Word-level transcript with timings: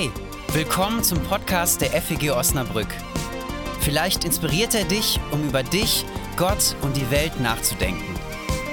Hey, 0.00 0.10
willkommen 0.54 1.04
zum 1.04 1.22
Podcast 1.24 1.82
der 1.82 1.90
FEG 1.90 2.30
Osnabrück. 2.30 2.88
Vielleicht 3.80 4.24
inspiriert 4.24 4.74
er 4.74 4.84
dich, 4.84 5.20
um 5.30 5.46
über 5.46 5.62
dich, 5.62 6.06
Gott 6.38 6.74
und 6.80 6.96
die 6.96 7.10
Welt 7.10 7.38
nachzudenken. 7.38 8.14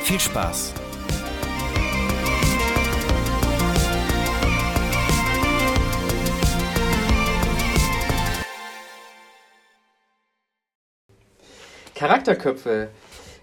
Viel 0.04 0.22
Spaß! 0.22 0.74
Charakterköpfe, 11.94 12.88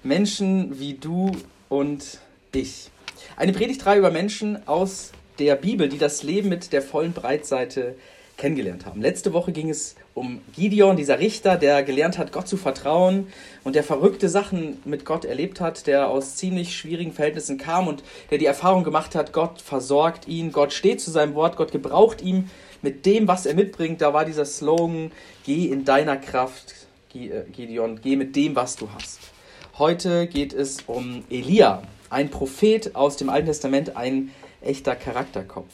Menschen 0.03 0.79
wie 0.79 0.95
du 0.95 1.33
und 1.69 2.19
ich. 2.55 2.91
Eine 3.37 3.53
Predigtreihe 3.53 3.99
über 3.99 4.11
Menschen 4.11 4.67
aus 4.67 5.13
der 5.39 5.57
Bibel, 5.57 5.89
die 5.89 5.99
das 5.99 6.23
Leben 6.23 6.49
mit 6.49 6.73
der 6.73 6.83
vollen 6.83 7.13
Breitseite 7.13 7.95
kennengelernt 8.37 8.85
haben. 8.85 9.01
Letzte 9.01 9.33
Woche 9.33 9.53
ging 9.53 9.71
es 9.71 9.95
um 10.13 10.41
Gideon, 10.55 10.97
dieser 10.97 11.19
Richter, 11.19 11.57
der 11.57 11.83
gelernt 11.83 12.19
hat, 12.19 12.33
Gott 12.33 12.49
zu 12.49 12.57
vertrauen 12.57 13.29
und 13.63 13.77
der 13.77 13.85
verrückte 13.85 14.29
Sachen 14.29 14.79
mit 14.85 15.05
Gott 15.05 15.25
erlebt 15.25 15.61
hat, 15.61 15.87
der 15.87 16.09
aus 16.09 16.37
ziemlich 16.37 16.77
schwierigen 16.77 17.13
Verhältnissen 17.13 17.59
kam 17.59 17.87
und 17.87 18.03
der 18.31 18.39
die 18.39 18.47
Erfahrung 18.47 18.85
gemacht 18.85 19.15
hat, 19.15 19.33
Gott 19.33 19.61
versorgt 19.61 20.27
ihn, 20.27 20.53
Gott 20.53 20.73
steht 20.73 21.01
zu 21.01 21.11
seinem 21.11 21.35
Wort, 21.35 21.57
Gott 21.57 21.73
gebraucht 21.73 22.23
ihn 22.23 22.51
mit 22.83 23.07
dem, 23.07 23.29
was 23.29 23.47
er 23.47 23.55
mitbringt. 23.55 24.01
Da 24.01 24.13
war 24.13 24.25
dieser 24.25 24.45
Slogan, 24.45 25.13
geh 25.45 25.67
in 25.67 25.85
deiner 25.85 26.17
Kraft, 26.17 26.75
äh, 27.15 27.43
Gideon, 27.53 28.01
geh 28.03 28.17
mit 28.17 28.37
dem, 28.37 28.57
was 28.57 28.77
du 28.77 28.89
hast. 28.93 29.34
Heute 29.77 30.29
geht 30.29 30.53
es 30.53 30.83
um 30.87 31.25
Elia, 31.31 31.83
ein 32.09 32.31
Prophet 32.31 32.95
aus 32.95 33.17
dem 33.17 33.29
Alten 33.29 33.47
Testament, 33.47 33.97
ein 33.97 34.31
echter 34.61 34.95
Charakterkopf. 34.95 35.73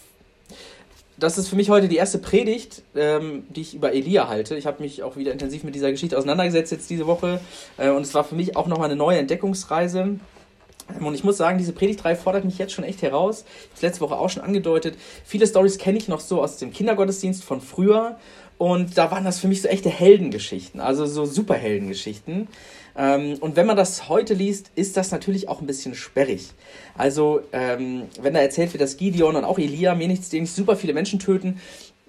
Das 1.19 1.37
ist 1.37 1.49
für 1.49 1.57
mich 1.57 1.69
heute 1.69 1.87
die 1.87 1.97
erste 1.97 2.17
Predigt, 2.17 2.81
ähm, 2.97 3.45
die 3.51 3.61
ich 3.61 3.75
über 3.75 3.93
Elia 3.93 4.27
halte. 4.27 4.57
Ich 4.57 4.65
habe 4.65 4.83
mich 4.83 5.03
auch 5.03 5.17
wieder 5.19 5.33
intensiv 5.33 5.65
mit 5.65 5.75
dieser 5.75 5.91
Geschichte 5.91 6.17
auseinandergesetzt 6.17 6.73
jetzt 6.73 6.89
diese 6.89 7.07
Woche 7.07 7.41
äh, 7.77 7.91
und 7.91 8.01
es 8.01 8.15
war 8.15 8.25
für 8.25 8.37
mich 8.37 8.57
auch 8.57 8.69
nochmal 8.69 8.87
eine 8.87 8.97
neue 8.97 9.19
Entdeckungsreise. 9.19 10.01
Ähm, 10.01 11.07
und 11.07 11.15
ich 11.15 11.23
muss 11.23 11.37
sagen, 11.37 11.59
diese 11.59 11.75
Predigtreihe 11.75 12.17
fordert 12.17 12.47
mich 12.47 12.57
jetzt 12.57 12.73
schon 12.73 12.85
echt 12.85 13.03
heraus. 13.03 13.45
Ich 13.45 13.65
habe 13.65 13.75
es 13.75 13.83
letzte 13.83 14.01
Woche 14.01 14.17
auch 14.17 14.31
schon 14.31 14.43
angedeutet. 14.43 14.97
Viele 15.27 15.47
Stories 15.47 15.77
kenne 15.77 15.99
ich 15.99 16.09
noch 16.09 16.21
so 16.21 16.43
aus 16.43 16.57
dem 16.57 16.73
Kindergottesdienst 16.73 17.45
von 17.45 17.61
früher. 17.61 18.17
Und 18.57 18.97
da 18.97 19.11
waren 19.11 19.25
das 19.25 19.41
für 19.41 19.49
mich 19.49 19.61
so 19.61 19.69
echte 19.69 19.91
Heldengeschichten, 19.91 20.81
also 20.81 21.07
so 21.07 21.25
Superheldengeschichten. 21.25 22.49
Ähm, 22.97 23.37
und 23.41 23.57
wenn 23.57 23.67
man 23.67 23.77
das 23.77 24.09
heute 24.09 24.35
liest, 24.35 24.71
ist 24.75 24.97
das 24.97 25.11
natürlich 25.11 25.49
auch 25.49 25.61
ein 25.61 25.67
bisschen 25.67 25.95
sperrig. 25.95 26.51
Also, 26.97 27.41
ähm, 27.53 28.05
wenn 28.21 28.35
da 28.35 28.41
erzählt 28.41 28.73
wird, 28.73 28.83
dass 28.83 28.97
Gideon 28.97 29.37
und 29.37 29.45
auch 29.45 29.59
Elia 29.59 29.95
mir 29.95 30.09
nicht 30.09 30.25
super 30.25 30.77
viele 30.77 30.95
Menschen 30.95 31.19
töten, 31.19 31.61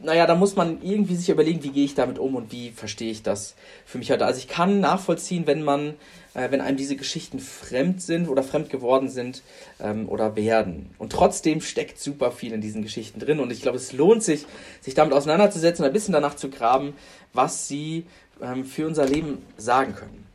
naja, 0.04 0.26
da 0.26 0.36
muss 0.36 0.56
man 0.56 0.82
irgendwie 0.82 1.16
sich 1.16 1.30
überlegen, 1.30 1.64
wie 1.64 1.70
gehe 1.70 1.86
ich 1.86 1.96
damit 1.96 2.18
um 2.18 2.36
und 2.36 2.52
wie 2.52 2.72
verstehe 2.72 3.12
ich 3.12 3.24
das 3.24 3.56
für 3.86 3.98
mich 3.98 4.12
heute. 4.12 4.26
Also 4.26 4.40
ich 4.40 4.48
kann 4.48 4.80
nachvollziehen, 4.80 5.46
wenn 5.46 5.64
man, 5.64 5.96
äh, 6.34 6.50
wenn 6.50 6.62
einem 6.62 6.78
diese 6.78 6.96
Geschichten 6.96 7.40
fremd 7.40 8.02
sind 8.02 8.28
oder 8.28 8.44
fremd 8.44 8.70
geworden 8.70 9.10
sind 9.10 9.44
ähm, 9.80 10.10
oder 10.10 10.36
werden. 10.36 10.90
Und 10.98 11.12
trotzdem 11.12 11.62
steckt 11.62 12.00
super 12.00 12.32
viel 12.32 12.54
in 12.54 12.62
diesen 12.62 12.82
Geschichten 12.82 13.20
drin 13.20 13.40
und 13.40 13.52
ich 13.52 13.62
glaube, 13.62 13.78
es 13.78 13.94
lohnt 13.94 14.24
sich, 14.24 14.46
sich 14.82 14.94
damit 14.94 15.14
auseinanderzusetzen 15.14 15.84
und 15.84 15.90
ein 15.90 15.94
bisschen 15.94 16.14
danach 16.14 16.36
zu 16.36 16.50
graben, 16.50 16.94
was 17.34 17.68
sie 17.68 18.06
ähm, 18.42 18.66
für 18.66 18.88
unser 18.88 19.06
Leben 19.06 19.40
sagen 19.58 19.94
können. 19.96 20.31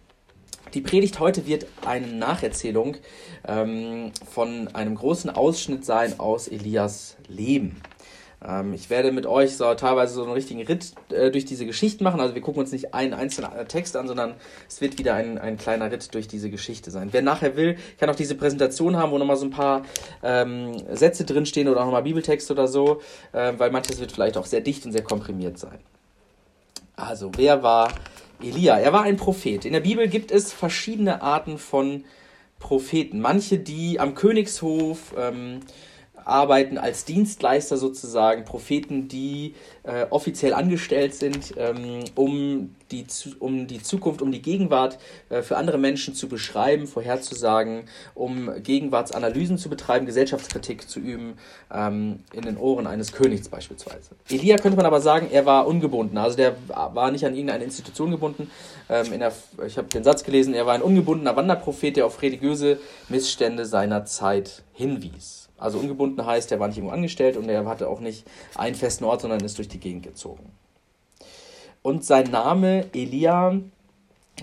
Die 0.76 0.82
Predigt 0.82 1.20
heute 1.20 1.46
wird 1.46 1.66
eine 1.86 2.08
Nacherzählung 2.08 2.98
ähm, 3.48 4.12
von 4.30 4.68
einem 4.74 4.94
großen 4.94 5.30
Ausschnitt 5.30 5.86
sein 5.86 6.20
aus 6.20 6.48
Elias 6.48 7.16
Leben. 7.28 7.80
Ähm, 8.46 8.74
ich 8.74 8.90
werde 8.90 9.10
mit 9.10 9.24
euch 9.24 9.56
so 9.56 9.72
teilweise 9.72 10.12
so 10.12 10.24
einen 10.24 10.32
richtigen 10.32 10.60
Ritt 10.60 10.92
äh, 11.08 11.30
durch 11.30 11.46
diese 11.46 11.64
Geschichte 11.64 12.04
machen. 12.04 12.20
Also 12.20 12.34
wir 12.34 12.42
gucken 12.42 12.60
uns 12.60 12.72
nicht 12.72 12.92
einen 12.92 13.14
einzelnen 13.14 13.52
Text 13.68 13.96
an, 13.96 14.06
sondern 14.06 14.34
es 14.68 14.82
wird 14.82 14.98
wieder 14.98 15.14
ein, 15.14 15.38
ein 15.38 15.56
kleiner 15.56 15.90
Ritt 15.90 16.12
durch 16.12 16.28
diese 16.28 16.50
Geschichte 16.50 16.90
sein. 16.90 17.08
Wer 17.10 17.22
nachher 17.22 17.56
will, 17.56 17.78
kann 17.98 18.10
auch 18.10 18.14
diese 18.14 18.34
Präsentation 18.34 18.96
haben, 18.96 19.12
wo 19.12 19.16
nochmal 19.16 19.38
so 19.38 19.46
ein 19.46 19.52
paar 19.52 19.80
ähm, 20.22 20.76
Sätze 20.92 21.24
drinstehen 21.24 21.68
oder 21.68 21.80
auch 21.80 21.86
nochmal 21.86 22.02
Bibeltext 22.02 22.50
oder 22.50 22.68
so, 22.68 23.00
äh, 23.32 23.54
weil 23.56 23.70
manches 23.70 23.98
wird 23.98 24.12
vielleicht 24.12 24.36
auch 24.36 24.44
sehr 24.44 24.60
dicht 24.60 24.84
und 24.84 24.92
sehr 24.92 25.04
komprimiert 25.04 25.58
sein. 25.58 25.78
Also, 26.96 27.30
wer 27.34 27.62
war 27.62 27.88
Elia, 28.42 28.78
er 28.78 28.92
war 28.92 29.02
ein 29.02 29.16
Prophet. 29.16 29.64
In 29.64 29.72
der 29.72 29.80
Bibel 29.80 30.08
gibt 30.08 30.30
es 30.30 30.52
verschiedene 30.52 31.22
Arten 31.22 31.58
von 31.58 32.04
Propheten. 32.58 33.20
Manche, 33.20 33.58
die 33.58 34.00
am 34.00 34.14
Königshof 34.14 35.14
ähm, 35.18 35.60
arbeiten 36.26 36.76
als 36.76 37.04
Dienstleister 37.04 37.76
sozusagen, 37.76 38.44
Propheten, 38.44 39.06
die 39.06 39.54
äh, 39.84 40.06
offiziell 40.10 40.52
angestellt 40.54 41.14
sind, 41.14 41.54
ähm, 41.56 42.04
um, 42.16 42.74
die, 42.90 43.06
um 43.38 43.68
die 43.68 43.80
Zukunft, 43.80 44.20
um 44.22 44.32
die 44.32 44.42
Gegenwart 44.42 44.98
äh, 45.28 45.42
für 45.42 45.56
andere 45.56 45.78
Menschen 45.78 46.14
zu 46.14 46.28
beschreiben, 46.28 46.88
vorherzusagen, 46.88 47.84
um 48.14 48.50
Gegenwartsanalysen 48.60 49.56
zu 49.56 49.70
betreiben, 49.70 50.04
Gesellschaftskritik 50.04 50.88
zu 50.88 50.98
üben, 50.98 51.34
ähm, 51.72 52.20
in 52.32 52.42
den 52.42 52.56
Ohren 52.56 52.88
eines 52.88 53.12
Königs 53.12 53.48
beispielsweise. 53.48 54.10
Elia 54.28 54.56
könnte 54.56 54.76
man 54.76 54.86
aber 54.86 55.00
sagen, 55.00 55.28
er 55.30 55.46
war 55.46 55.68
ungebunden, 55.68 56.18
also 56.18 56.36
der 56.36 56.56
war 56.68 57.10
nicht 57.12 57.24
an 57.24 57.34
irgendeine 57.34 57.62
Institution 57.62 58.10
gebunden. 58.10 58.50
Ähm, 58.88 59.12
in 59.12 59.20
der, 59.20 59.32
ich 59.64 59.78
habe 59.78 59.86
den 59.88 60.02
Satz 60.02 60.24
gelesen, 60.24 60.54
er 60.54 60.66
war 60.66 60.74
ein 60.74 60.82
ungebundener 60.82 61.36
Wanderprophet, 61.36 61.96
der 61.96 62.06
auf 62.06 62.20
religiöse 62.20 62.80
Missstände 63.08 63.64
seiner 63.64 64.04
Zeit 64.06 64.64
hinwies. 64.72 65.45
Also 65.58 65.78
ungebunden 65.78 66.24
heißt, 66.24 66.52
er 66.52 66.60
war 66.60 66.68
nicht 66.68 66.78
irgendwo 66.78 66.94
angestellt 66.94 67.36
und 67.36 67.48
er 67.48 67.64
hatte 67.66 67.88
auch 67.88 68.00
nicht 68.00 68.26
einen 68.54 68.74
festen 68.74 69.04
Ort, 69.04 69.22
sondern 69.22 69.40
ist 69.40 69.58
durch 69.58 69.68
die 69.68 69.80
Gegend 69.80 70.02
gezogen. 70.02 70.50
Und 71.82 72.04
sein 72.04 72.30
Name 72.30 72.86
Elia 72.92 73.60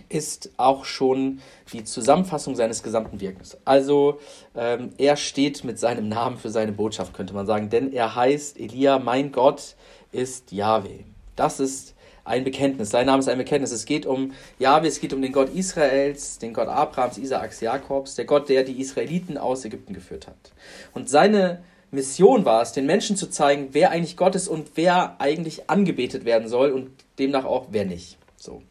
ist 0.09 0.51
auch 0.57 0.85
schon 0.85 1.39
die 1.71 1.83
Zusammenfassung 1.83 2.55
seines 2.55 2.81
gesamten 2.81 3.19
Wirkens. 3.19 3.57
Also 3.65 4.19
ähm, 4.55 4.91
er 4.97 5.17
steht 5.17 5.63
mit 5.63 5.77
seinem 5.77 6.09
Namen 6.09 6.37
für 6.37 6.49
seine 6.49 6.71
Botschaft, 6.71 7.13
könnte 7.13 7.33
man 7.33 7.45
sagen, 7.45 7.69
denn 7.69 7.93
er 7.93 8.15
heißt 8.15 8.59
Elia, 8.59 8.97
mein 8.97 9.31
Gott 9.31 9.75
ist 10.11 10.51
Yahweh. 10.51 11.01
Das 11.35 11.59
ist 11.59 11.92
ein 12.25 12.43
Bekenntnis. 12.43 12.89
Sein 12.89 13.05
Name 13.05 13.19
ist 13.19 13.27
ein 13.27 13.37
Bekenntnis. 13.37 13.71
Es 13.71 13.85
geht 13.85 14.05
um 14.05 14.33
Jahwe, 14.59 14.87
es 14.87 14.99
geht 14.99 15.13
um 15.13 15.21
den 15.21 15.31
Gott 15.31 15.53
Israels, 15.53 16.37
den 16.39 16.53
Gott 16.53 16.67
Abrahams, 16.67 17.17
Isaaks, 17.17 17.61
Jakobs, 17.61 18.15
der 18.15 18.25
Gott, 18.25 18.49
der 18.49 18.63
die 18.63 18.79
Israeliten 18.79 19.37
aus 19.37 19.65
Ägypten 19.65 19.93
geführt 19.93 20.27
hat. 20.27 20.53
Und 20.93 21.09
seine 21.09 21.63
Mission 21.91 22.45
war 22.45 22.61
es, 22.61 22.71
den 22.71 22.85
Menschen 22.85 23.17
zu 23.17 23.29
zeigen, 23.29 23.69
wer 23.71 23.91
eigentlich 23.91 24.17
Gott 24.17 24.35
ist 24.35 24.47
und 24.47 24.71
wer 24.75 25.15
eigentlich 25.19 25.69
angebetet 25.69 26.25
werden 26.25 26.47
soll 26.47 26.71
und 26.71 26.91
demnach 27.19 27.45
auch 27.45 27.67
wer 27.71 27.85
nicht. 27.85 28.17
So. 28.37 28.61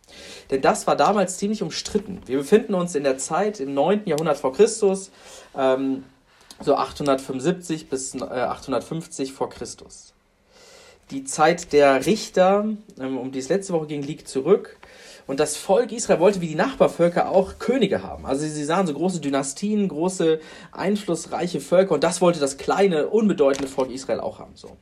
Denn 0.50 0.60
das 0.60 0.86
war 0.86 0.96
damals 0.96 1.38
ziemlich 1.38 1.62
umstritten. 1.62 2.20
Wir 2.26 2.38
befinden 2.38 2.74
uns 2.74 2.94
in 2.94 3.04
der 3.04 3.18
Zeit 3.18 3.60
im 3.60 3.74
9. 3.74 4.02
Jahrhundert 4.06 4.38
vor 4.38 4.52
Christus, 4.52 5.10
ähm, 5.56 6.04
so 6.60 6.74
875 6.74 7.88
bis 7.88 8.14
äh, 8.14 8.18
850 8.22 9.32
vor 9.32 9.50
Christus 9.50 10.12
die 11.12 11.24
Zeit 11.24 11.72
der 11.72 12.06
Richter, 12.06 12.66
ähm, 12.98 13.18
um 13.18 13.32
die 13.32 13.38
es 13.38 13.48
letzte 13.48 13.72
Woche 13.72 13.86
ging, 13.86 14.02
liegt 14.02 14.28
zurück. 14.28 14.78
Und 15.26 15.38
das 15.38 15.56
Volk 15.56 15.92
Israel 15.92 16.18
wollte 16.18 16.40
wie 16.40 16.48
die 16.48 16.56
Nachbarvölker 16.56 17.30
auch 17.30 17.58
Könige 17.58 18.02
haben. 18.02 18.26
Also 18.26 18.46
sie 18.46 18.64
sahen 18.64 18.86
so 18.86 18.94
große 18.94 19.20
Dynastien, 19.20 19.88
große 19.88 20.40
einflussreiche 20.72 21.60
Völker 21.60 21.94
und 21.94 22.02
das 22.02 22.20
wollte 22.20 22.40
das 22.40 22.56
kleine, 22.56 23.06
unbedeutende 23.06 23.68
Volk 23.68 23.90
Israel 23.90 24.20
auch 24.20 24.40
haben. 24.40 24.52
So. 24.54 24.76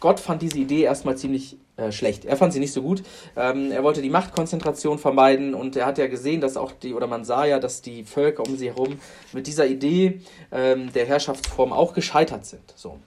Gott 0.00 0.18
fand 0.18 0.40
diese 0.40 0.58
Idee 0.58 0.80
erstmal 0.80 1.18
ziemlich 1.18 1.58
äh, 1.76 1.92
schlecht. 1.92 2.24
Er 2.24 2.38
fand 2.38 2.54
sie 2.54 2.58
nicht 2.58 2.72
so 2.72 2.80
gut. 2.80 3.02
Ähm, 3.36 3.70
er 3.70 3.84
wollte 3.84 4.00
die 4.00 4.08
Machtkonzentration 4.08 4.98
vermeiden 4.98 5.54
und 5.54 5.76
er 5.76 5.84
hat 5.84 5.98
ja 5.98 6.06
gesehen, 6.06 6.40
dass 6.40 6.56
auch 6.56 6.72
die, 6.72 6.94
oder 6.94 7.06
man 7.06 7.24
sah 7.24 7.44
ja, 7.44 7.58
dass 7.58 7.82
die 7.82 8.04
Völker 8.04 8.42
um 8.46 8.56
sie 8.56 8.68
herum 8.68 8.98
mit 9.32 9.46
dieser 9.46 9.66
Idee 9.66 10.22
ähm, 10.52 10.90
der 10.94 11.04
Herrschaftsform 11.04 11.74
auch 11.74 11.92
gescheitert 11.92 12.46
sind. 12.46 12.72
So. 12.76 12.98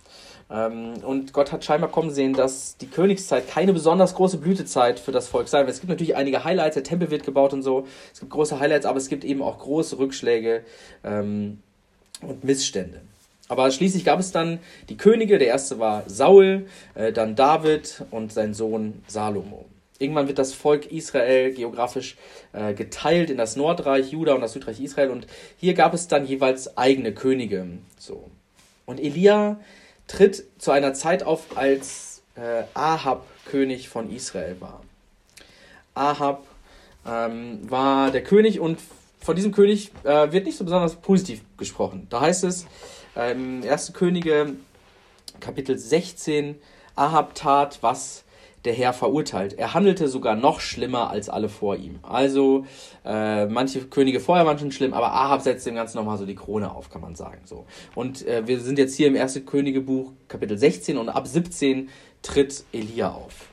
Ähm, 0.54 0.94
und 1.04 1.34
Gott 1.34 1.52
hat 1.52 1.66
scheinbar 1.66 1.90
kommen 1.90 2.12
sehen, 2.12 2.34
dass 2.34 2.78
die 2.78 2.88
Königszeit 2.88 3.50
keine 3.50 3.74
besonders 3.74 4.14
große 4.14 4.38
Blütezeit 4.38 5.00
für 5.00 5.12
das 5.12 5.28
Volk 5.28 5.48
sei. 5.48 5.62
Es 5.64 5.80
gibt 5.80 5.90
natürlich 5.90 6.16
einige 6.16 6.44
Highlights, 6.44 6.76
der 6.76 6.84
Tempel 6.84 7.10
wird 7.10 7.26
gebaut 7.26 7.54
und 7.54 7.64
so. 7.64 7.88
Es 8.14 8.20
gibt 8.20 8.32
große 8.32 8.60
Highlights, 8.60 8.86
aber 8.86 8.98
es 8.98 9.10
gibt 9.10 9.24
eben 9.24 9.42
auch 9.42 9.58
große 9.58 9.98
Rückschläge 9.98 10.64
ähm, 11.04 11.60
und 12.22 12.44
Missstände. 12.44 13.02
Aber 13.50 13.70
schließlich 13.72 14.06
gab 14.06 14.20
es 14.20 14.32
dann 14.32 14.60
die 14.90 14.98
Könige. 14.98 15.38
Der 15.40 15.48
erste 15.48 15.80
war 15.80 16.04
Saul, 16.08 16.68
äh, 16.94 17.12
dann 17.12 17.36
David 17.36 18.04
und 18.12 18.32
sein 18.32 18.54
Sohn 18.54 19.02
Salomo. 19.08 19.66
Irgendwann 20.00 20.28
wird 20.28 20.40
das 20.40 20.54
Volk 20.54 20.92
Israel 20.92 21.52
geografisch 21.54 22.18
äh, 22.52 22.74
geteilt 22.74 23.30
in 23.30 23.38
das 23.38 23.56
Nordreich 23.56 24.12
Juda 24.12 24.34
und 24.34 24.42
das 24.42 24.54
Südreich 24.54 24.80
Israel. 24.80 25.10
Und 25.10 25.28
hier 25.58 25.74
gab 25.74 25.94
es 25.94 26.08
dann 26.08 26.26
jeweils 26.26 26.78
eigene 26.78 27.12
Könige. 27.12 27.68
So. 27.98 28.30
Und 28.86 29.00
Elia 29.00 29.60
tritt 30.14 30.44
zu 30.60 30.72
einer 30.72 30.94
Zeit 30.94 31.24
auf, 31.24 31.58
als 31.58 32.22
äh, 32.36 32.64
Ahab 32.74 33.26
König 33.46 33.90
von 33.90 34.12
Israel 34.12 34.56
war. 34.60 34.82
Ahab 35.96 36.46
ähm, 37.06 37.60
war 37.70 38.12
der 38.12 38.24
König 38.24 38.60
und 38.60 38.80
von 39.20 39.36
diesem 39.36 39.52
König 39.52 39.92
äh, 40.04 40.32
wird 40.32 40.46
nicht 40.46 40.58
so 40.58 40.64
besonders 40.64 40.96
positiv 40.96 41.42
gesprochen. 41.58 42.08
Da 42.10 42.22
heißt 42.22 42.44
es 42.44 42.66
äh, 43.16 43.32
im 43.32 43.64
1. 43.64 43.94
Könige 43.94 44.56
Kapitel 45.40 45.78
16 45.78 46.60
Ahab 46.96 47.34
tat, 47.36 47.80
was 47.82 48.24
der 48.66 48.74
Herr 48.74 48.94
verurteilt. 48.94 49.54
Er 49.54 49.74
handelte 49.74 50.08
sogar 50.08 50.36
noch 50.36 50.60
schlimmer 50.60 51.10
als 51.10 51.30
alle 51.30 51.50
vor 51.50 51.76
ihm. 51.76 52.00
Also 52.02 52.66
äh, 53.06 53.46
manche 53.46 53.82
Könige 53.82 54.20
vorher 54.20 54.46
waren 54.46 54.58
schon 54.58 54.72
schlimm, 54.72 54.94
aber 54.94 55.12
Ahab 55.12 55.42
setzte 55.42 55.70
dem 55.70 55.76
Ganzen 55.76 55.98
nochmal 55.98 56.18
so 56.18 56.26
die 56.26 56.36
Krone 56.36 56.74
auf, 56.74 56.90
kann 56.90 57.02
man 57.02 57.16
sagen. 57.16 57.42
So. 57.46 57.66
Und 57.96 58.26
äh, 58.26 58.48
wir 58.48 58.60
sind 58.60 58.80
jetzt 58.80 58.96
hier 58.96 59.08
im 59.08 59.16
1. 59.16 59.42
Königebuch, 59.46 60.12
Kapitel 60.28 60.58
16 60.58 60.98
und 60.98 61.10
ab 61.10 61.28
17 61.28 61.90
tritt 62.22 62.64
Elia 62.72 63.12
auf. 63.12 63.50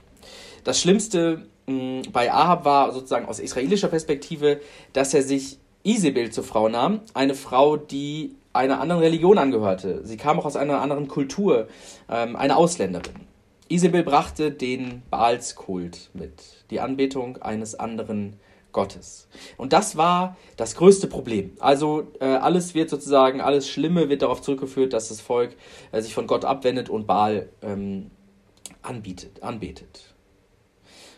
Das 0.65 0.81
Schlimmste 0.81 1.47
mh, 1.67 2.03
bei 2.13 2.33
Ahab 2.33 2.65
war 2.65 2.93
sozusagen 2.93 3.27
aus 3.27 3.41
israelischer 3.41 3.89
Perspektive, 3.89 4.61
dass 4.93 5.13
er 5.15 5.23
sich 5.23 5.59
Isabel 5.83 6.31
zur 6.31 6.45
Frau 6.45 6.69
nahm, 6.69 7.01
eine 7.15 7.35
Frau, 7.35 7.77
die 7.77 8.37
einer 8.53 8.81
anderen 8.81 9.01
Religion 9.01 9.39
angehörte. 9.39 10.05
Sie 10.05 10.17
kam 10.17 10.39
auch 10.39 10.45
aus 10.45 10.56
einer 10.56 10.81
anderen 10.81 11.09
Kultur, 11.09 11.69
ähm, 12.09 12.37
eine 12.37 12.56
Ausländerin. 12.56 13.30
Isabel 13.70 14.02
brachte 14.02 14.50
den 14.50 15.02
Baalskult 15.11 16.11
mit, 16.12 16.43
die 16.70 16.81
Anbetung 16.81 17.37
eines 17.37 17.76
anderen 17.76 18.34
Gottes. 18.72 19.28
Und 19.56 19.72
das 19.72 19.96
war 19.96 20.37
das 20.56 20.75
größte 20.75 21.06
Problem. 21.06 21.52
Also 21.61 22.08
äh, 22.20 22.25
alles 22.25 22.75
wird 22.75 22.90
sozusagen, 22.90 23.40
alles 23.40 23.69
Schlimme 23.69 24.08
wird 24.08 24.22
darauf 24.22 24.43
zurückgeführt, 24.43 24.93
dass 24.93 25.08
das 25.08 25.20
Volk 25.20 25.55
äh, 25.93 26.02
sich 26.02 26.14
von 26.14 26.26
Gott 26.26 26.44
abwendet 26.44 26.88
und 26.88 27.06
Baal 27.06 27.49
ähm, 27.62 28.11
anbietet, 28.82 29.40
anbetet. 29.44 30.14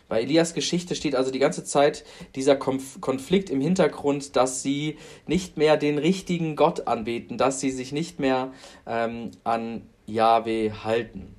Bei 0.07 0.21
Elias 0.21 0.53
Geschichte 0.53 0.93
steht 0.93 1.15
also 1.15 1.31
die 1.31 1.39
ganze 1.39 1.63
Zeit 1.63 2.03
dieser 2.35 2.55
Konf 2.55 3.01
Konflikt 3.01 3.49
im 3.49 3.61
Hintergrund, 3.61 4.35
dass 4.35 4.61
sie 4.61 4.97
nicht 5.25 5.57
mehr 5.57 5.75
den 5.75 5.97
richtigen 5.97 6.55
Gott 6.55 6.87
anbeten, 6.87 7.39
dass 7.39 7.59
sie 7.59 7.71
sich 7.71 7.91
nicht 7.91 8.19
mehr 8.19 8.53
ähm, 8.85 9.31
an 9.43 9.89
Yahweh 10.05 10.71
halten. 10.83 11.35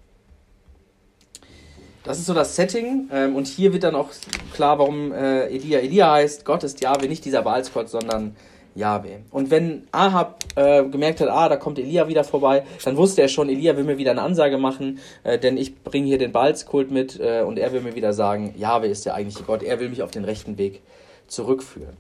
Das 2.05 2.19
ist 2.19 2.27
so 2.27 2.35
das 2.35 2.55
Setting. 2.55 3.09
Ähm, 3.11 3.35
und 3.35 3.47
hier 3.47 3.73
wird 3.73 3.83
dann 3.83 3.95
auch 3.95 4.11
klar, 4.53 4.79
warum 4.79 5.11
äh, 5.13 5.47
Elia 5.47 5.81
Elia 5.81 6.13
heißt. 6.13 6.45
Gott 6.45 6.63
ist 6.63 6.81
Jahwe, 6.83 7.09
nicht 7.09 7.25
dieser 7.25 7.43
Baalsgott, 7.43 7.89
sondern 7.89 8.37
Jahwe. 8.75 9.21
Und 9.31 9.51
wenn 9.51 9.89
Ahab 9.91 10.45
äh, 10.57 10.85
gemerkt 10.85 11.21
hat, 11.21 11.29
ah, 11.29 11.49
da 11.49 11.57
kommt 11.57 11.79
Elia 11.79 12.07
wieder 12.07 12.23
vorbei, 12.23 12.65
dann 12.85 12.99
wusste 12.99 13.23
er 13.23 13.29
schon, 13.29 13.49
Elia 13.49 13.77
will 13.77 13.85
mir 13.85 13.97
wieder 13.97 14.11
eine 14.11 14.23
Ansage 14.23 14.59
machen, 14.59 14.99
äh, 15.23 15.39
denn 15.39 15.57
ich 15.57 15.83
bringe 15.83 16.07
hier 16.07 16.19
den 16.19 16.33
Baalskult 16.33 16.91
mit 16.91 17.19
äh, 17.19 17.43
und 17.43 17.59
er 17.59 17.73
will 17.73 17.81
mir 17.81 17.95
wieder 17.95 18.13
sagen, 18.13 18.55
Jahwe 18.59 18.89
ist 18.89 19.07
der 19.07 19.15
eigentliche 19.15 19.45
Gott. 19.45 19.63
Er 19.63 19.81
will 19.81 19.89
mich 19.89 20.03
auf 20.03 20.11
den 20.11 20.25
rechten 20.25 20.59
Weg 20.59 20.83
zurückführen. 21.27 21.97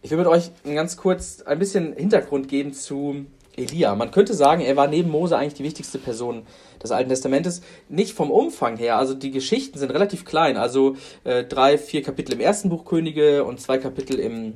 Ich 0.00 0.10
will 0.10 0.18
mit 0.18 0.26
euch 0.26 0.50
ganz 0.64 0.96
kurz 0.96 1.42
ein 1.42 1.58
bisschen 1.58 1.94
Hintergrund 1.94 2.48
geben 2.48 2.72
zu 2.72 3.26
Elia. 3.56 3.94
Man 3.94 4.10
könnte 4.10 4.34
sagen, 4.34 4.62
er 4.62 4.76
war 4.76 4.88
neben 4.88 5.10
Mose 5.10 5.36
eigentlich 5.36 5.54
die 5.54 5.64
wichtigste 5.64 5.98
Person 5.98 6.42
des 6.82 6.90
Alten 6.90 7.08
Testamentes. 7.08 7.62
Nicht 7.88 8.14
vom 8.14 8.30
Umfang 8.30 8.76
her, 8.76 8.96
also 8.96 9.14
die 9.14 9.30
Geschichten 9.30 9.78
sind 9.78 9.90
relativ 9.90 10.24
klein. 10.24 10.56
Also 10.56 10.96
äh, 11.24 11.44
drei, 11.44 11.78
vier 11.78 12.02
Kapitel 12.02 12.32
im 12.32 12.40
ersten 12.40 12.68
Buch 12.68 12.84
Könige 12.84 13.44
und 13.44 13.60
zwei 13.60 13.78
Kapitel 13.78 14.18
im 14.18 14.54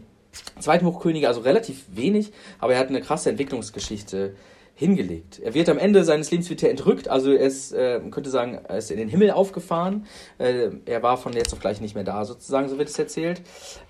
zweiten 0.61 0.85
Buch 0.85 1.01
Könige, 1.01 1.29
also 1.29 1.41
relativ 1.41 1.85
wenig, 1.91 2.33
aber 2.59 2.75
er 2.75 2.81
hat 2.81 2.89
eine 2.89 3.01
krasse 3.01 3.31
Entwicklungsgeschichte 3.31 4.35
hingelegt. 4.75 5.41
Er 5.43 5.55
wird 5.55 5.69
am 5.69 5.79
Ende 5.79 6.05
seines 6.05 6.31
Lebens 6.31 6.51
wieder 6.51 6.71
entrückt, 6.71 7.09
also 7.09 7.33
er 7.33 7.47
ist, 7.47 7.73
äh, 7.73 7.99
man 7.99 8.13
könnte 8.13 8.31
sagen, 8.31 8.61
er 8.69 8.79
ist 8.79 8.93
in 8.93 8.99
den 8.99 9.09
Himmel 9.09 9.33
aufgefahren. 9.33 10.07
Äh, 10.39 10.71
er 10.87 11.03
war 11.03 11.17
von 11.17 11.33
jetzt 11.33 11.53
auf 11.53 11.59
gleich 11.59 11.81
nicht 11.81 11.97
mehr 11.97 12.05
da, 12.05 12.25
sozusagen, 12.25 12.69
so 12.69 12.79
wird 12.79 12.89
es 12.89 12.97
erzählt. 12.97 13.43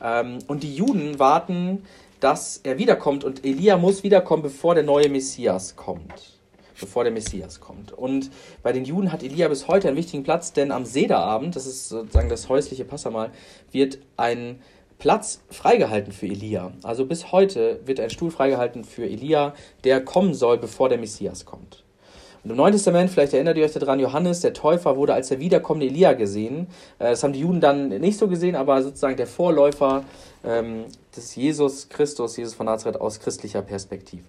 Ähm, 0.02 0.38
und 0.46 0.62
die 0.62 0.74
Juden 0.74 1.18
warten 1.18 1.82
dass 2.20 2.60
er 2.62 2.78
wiederkommt 2.78 3.24
und 3.24 3.44
Elia 3.44 3.76
muss 3.76 4.02
wiederkommen, 4.02 4.42
bevor 4.42 4.74
der 4.74 4.84
neue 4.84 5.08
Messias 5.08 5.76
kommt. 5.76 6.38
Bevor 6.80 7.04
der 7.04 7.12
Messias 7.12 7.60
kommt. 7.60 7.92
Und 7.92 8.30
bei 8.62 8.72
den 8.72 8.84
Juden 8.84 9.10
hat 9.10 9.22
Elia 9.22 9.48
bis 9.48 9.66
heute 9.66 9.88
einen 9.88 9.96
wichtigen 9.96 10.22
Platz, 10.22 10.52
denn 10.52 10.70
am 10.70 10.84
Sederabend, 10.84 11.56
das 11.56 11.66
ist 11.66 11.88
sozusagen 11.88 12.28
das 12.28 12.48
häusliche 12.48 12.84
Passamal, 12.84 13.30
wird 13.72 13.98
ein 14.16 14.60
Platz 14.98 15.40
freigehalten 15.50 16.12
für 16.12 16.26
Elia. 16.26 16.72
Also 16.82 17.06
bis 17.06 17.32
heute 17.32 17.80
wird 17.84 18.00
ein 18.00 18.10
Stuhl 18.10 18.30
freigehalten 18.30 18.84
für 18.84 19.04
Elia, 19.04 19.54
der 19.84 20.04
kommen 20.04 20.34
soll, 20.34 20.58
bevor 20.58 20.88
der 20.88 20.98
Messias 20.98 21.44
kommt. 21.44 21.84
Und 22.44 22.50
im 22.50 22.56
Neuen 22.56 22.72
Testament, 22.72 23.10
vielleicht 23.10 23.34
erinnert 23.34 23.56
ihr 23.56 23.64
euch 23.64 23.72
daran, 23.72 24.00
Johannes, 24.00 24.40
der 24.40 24.52
Täufer, 24.52 24.96
wurde 24.96 25.14
als 25.14 25.28
der 25.28 25.40
wiederkommende 25.40 25.86
Elia 25.86 26.12
gesehen. 26.12 26.68
Äh, 26.98 27.10
das 27.10 27.22
haben 27.22 27.32
die 27.32 27.40
Juden 27.40 27.60
dann 27.60 27.88
nicht 27.88 28.18
so 28.18 28.28
gesehen, 28.28 28.54
aber 28.54 28.82
sozusagen 28.82 29.16
der 29.16 29.26
Vorläufer 29.26 30.04
ähm, 30.44 30.84
des 31.18 31.34
Jesus 31.34 31.88
Christus, 31.88 32.36
Jesus 32.36 32.54
von 32.54 32.66
Nazareth 32.66 33.00
aus 33.00 33.20
christlicher 33.20 33.62
Perspektive. 33.62 34.24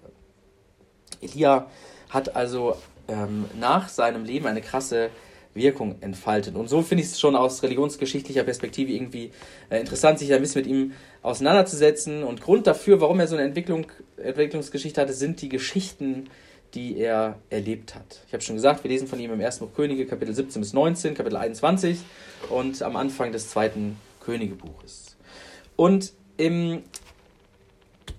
Elia 1.22 1.68
hat 2.10 2.36
also 2.36 2.76
ähm, 3.08 3.46
nach 3.58 3.90
seinem 3.90 4.26
Leben 4.26 4.48
eine 4.48 4.62
krasse 4.62 5.10
Wirkung 5.54 5.96
entfaltet. 6.02 6.56
Und 6.56 6.68
so 6.68 6.82
finde 6.82 7.04
ich 7.04 7.10
es 7.10 7.20
schon 7.20 7.36
aus 7.36 7.64
religionsgeschichtlicher 7.64 8.44
Perspektive 8.44 8.92
irgendwie 8.92 9.32
äh, 9.70 9.80
interessant, 9.80 10.20
sich 10.20 10.34
ein 10.34 10.42
bisschen 10.42 10.62
mit 10.64 10.72
ihm 10.72 10.94
auseinanderzusetzen. 11.22 12.24
Und 12.24 12.42
Grund 12.42 12.68
dafür, 12.68 13.02
warum 13.02 13.20
er 13.20 13.28
so 13.28 13.36
eine 13.36 13.46
Entwicklung, 13.46 13.88
Entwicklungsgeschichte 14.18 15.02
hatte, 15.02 15.14
sind 15.14 15.42
die 15.42 15.50
Geschichten, 15.50 16.30
die 16.76 16.98
er 16.98 17.40
erlebt 17.50 17.96
hat. 17.96 18.22
Ich 18.28 18.34
habe 18.34 18.44
schon 18.44 18.56
gesagt, 18.56 18.84
wir 18.84 18.92
lesen 18.92 19.08
von 19.08 19.20
ihm 19.20 19.32
im 19.34 19.40
ersten 19.40 19.66
Buch 19.66 19.74
Könige, 19.76 20.06
Kapitel 20.06 20.34
17 20.34 20.62
bis 20.62 20.74
19, 20.74 21.16
Kapitel 21.16 21.38
21 21.38 22.00
und 22.50 22.82
am 22.84 22.96
Anfang 22.96 23.32
des 23.32 23.50
zweiten 23.50 23.98
Königebuches. 24.20 25.18
Und 25.76 26.14
im 26.40 26.84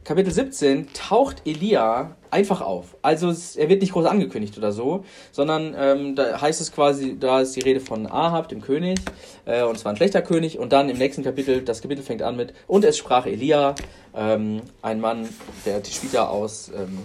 Kapitel 0.04 0.32
17 0.32 0.92
taucht 0.92 1.42
Elia 1.44 2.16
einfach 2.30 2.60
auf. 2.60 2.96
Also 3.02 3.32
er 3.56 3.68
wird 3.68 3.80
nicht 3.80 3.92
groß 3.92 4.06
angekündigt 4.06 4.56
oder 4.58 4.72
so, 4.72 5.04
sondern 5.30 5.74
ähm, 5.78 6.16
da 6.16 6.40
heißt 6.40 6.60
es 6.60 6.72
quasi, 6.72 7.18
da 7.18 7.40
ist 7.40 7.54
die 7.56 7.60
Rede 7.60 7.80
von 7.80 8.06
Ahab, 8.06 8.48
dem 8.48 8.60
König, 8.60 8.98
äh, 9.44 9.62
und 9.62 9.78
zwar 9.78 9.92
ein 9.92 9.96
schlechter 9.96 10.22
König. 10.22 10.58
Und 10.58 10.72
dann 10.72 10.88
im 10.88 10.98
nächsten 10.98 11.22
Kapitel, 11.22 11.62
das 11.62 11.80
Kapitel 11.82 12.02
fängt 12.02 12.22
an 12.22 12.36
mit, 12.36 12.54
und 12.66 12.84
es 12.84 12.98
sprach 12.98 13.26
Elia, 13.26 13.74
ähm, 14.14 14.62
ein 14.82 15.00
Mann, 15.00 15.28
der 15.64 15.82
da 16.12 16.28
aus 16.28 16.70
ähm, 16.74 16.98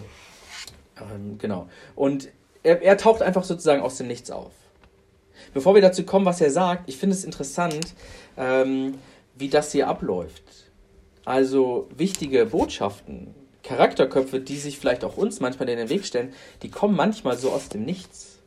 ähm, 1.00 1.38
genau. 1.38 1.68
Und 1.96 2.30
er, 2.64 2.82
er 2.82 2.98
taucht 2.98 3.22
einfach 3.22 3.44
sozusagen 3.44 3.82
aus 3.82 3.98
dem 3.98 4.08
Nichts 4.08 4.32
auf. 4.32 4.52
Bevor 5.54 5.76
wir 5.76 5.82
dazu 5.82 6.04
kommen, 6.06 6.26
was 6.26 6.42
er 6.42 6.52
sagt, 6.52 6.90
ich 6.90 6.98
finde 6.98 7.16
es 7.16 7.24
interessant, 7.24 7.94
ähm, 8.38 8.96
wie 9.36 9.50
das 9.50 9.72
hier 9.72 9.88
abläuft. 9.88 10.65
Also 11.26 11.90
wichtige 11.96 12.46
Botschaften, 12.46 13.34
Charakterköpfe, 13.64 14.40
die 14.40 14.58
sich 14.58 14.78
vielleicht 14.78 15.04
auch 15.04 15.18
uns 15.18 15.40
manchmal 15.40 15.68
in 15.70 15.78
den 15.78 15.90
Weg 15.90 16.06
stellen, 16.06 16.34
die 16.62 16.70
kommen 16.70 16.96
manchmal 16.96 17.36
so 17.38 17.52
aus 17.52 17.68
dem 17.68 17.84
Nichts. 17.84 18.40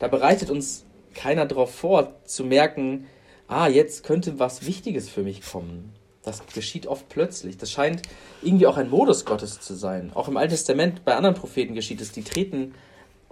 Da 0.00 0.08
bereitet 0.08 0.50
uns 0.50 0.84
keiner 1.14 1.46
darauf 1.46 1.72
vor, 1.72 2.12
zu 2.24 2.44
merken, 2.44 3.06
ah, 3.46 3.68
jetzt 3.68 4.02
könnte 4.02 4.40
was 4.40 4.66
Wichtiges 4.66 5.08
für 5.08 5.22
mich 5.22 5.42
kommen. 5.42 5.92
Das 6.24 6.44
geschieht 6.46 6.86
oft 6.86 7.08
plötzlich. 7.08 7.56
Das 7.56 7.70
scheint 7.70 8.02
irgendwie 8.42 8.66
auch 8.66 8.78
ein 8.78 8.90
Modus 8.90 9.24
Gottes 9.24 9.60
zu 9.60 9.74
sein. 9.74 10.10
Auch 10.14 10.26
im 10.26 10.36
Alten 10.36 10.52
Testament 10.52 11.04
bei 11.04 11.14
anderen 11.14 11.36
Propheten 11.36 11.74
geschieht 11.74 12.00
es. 12.00 12.12
Die 12.12 12.24
treten 12.24 12.74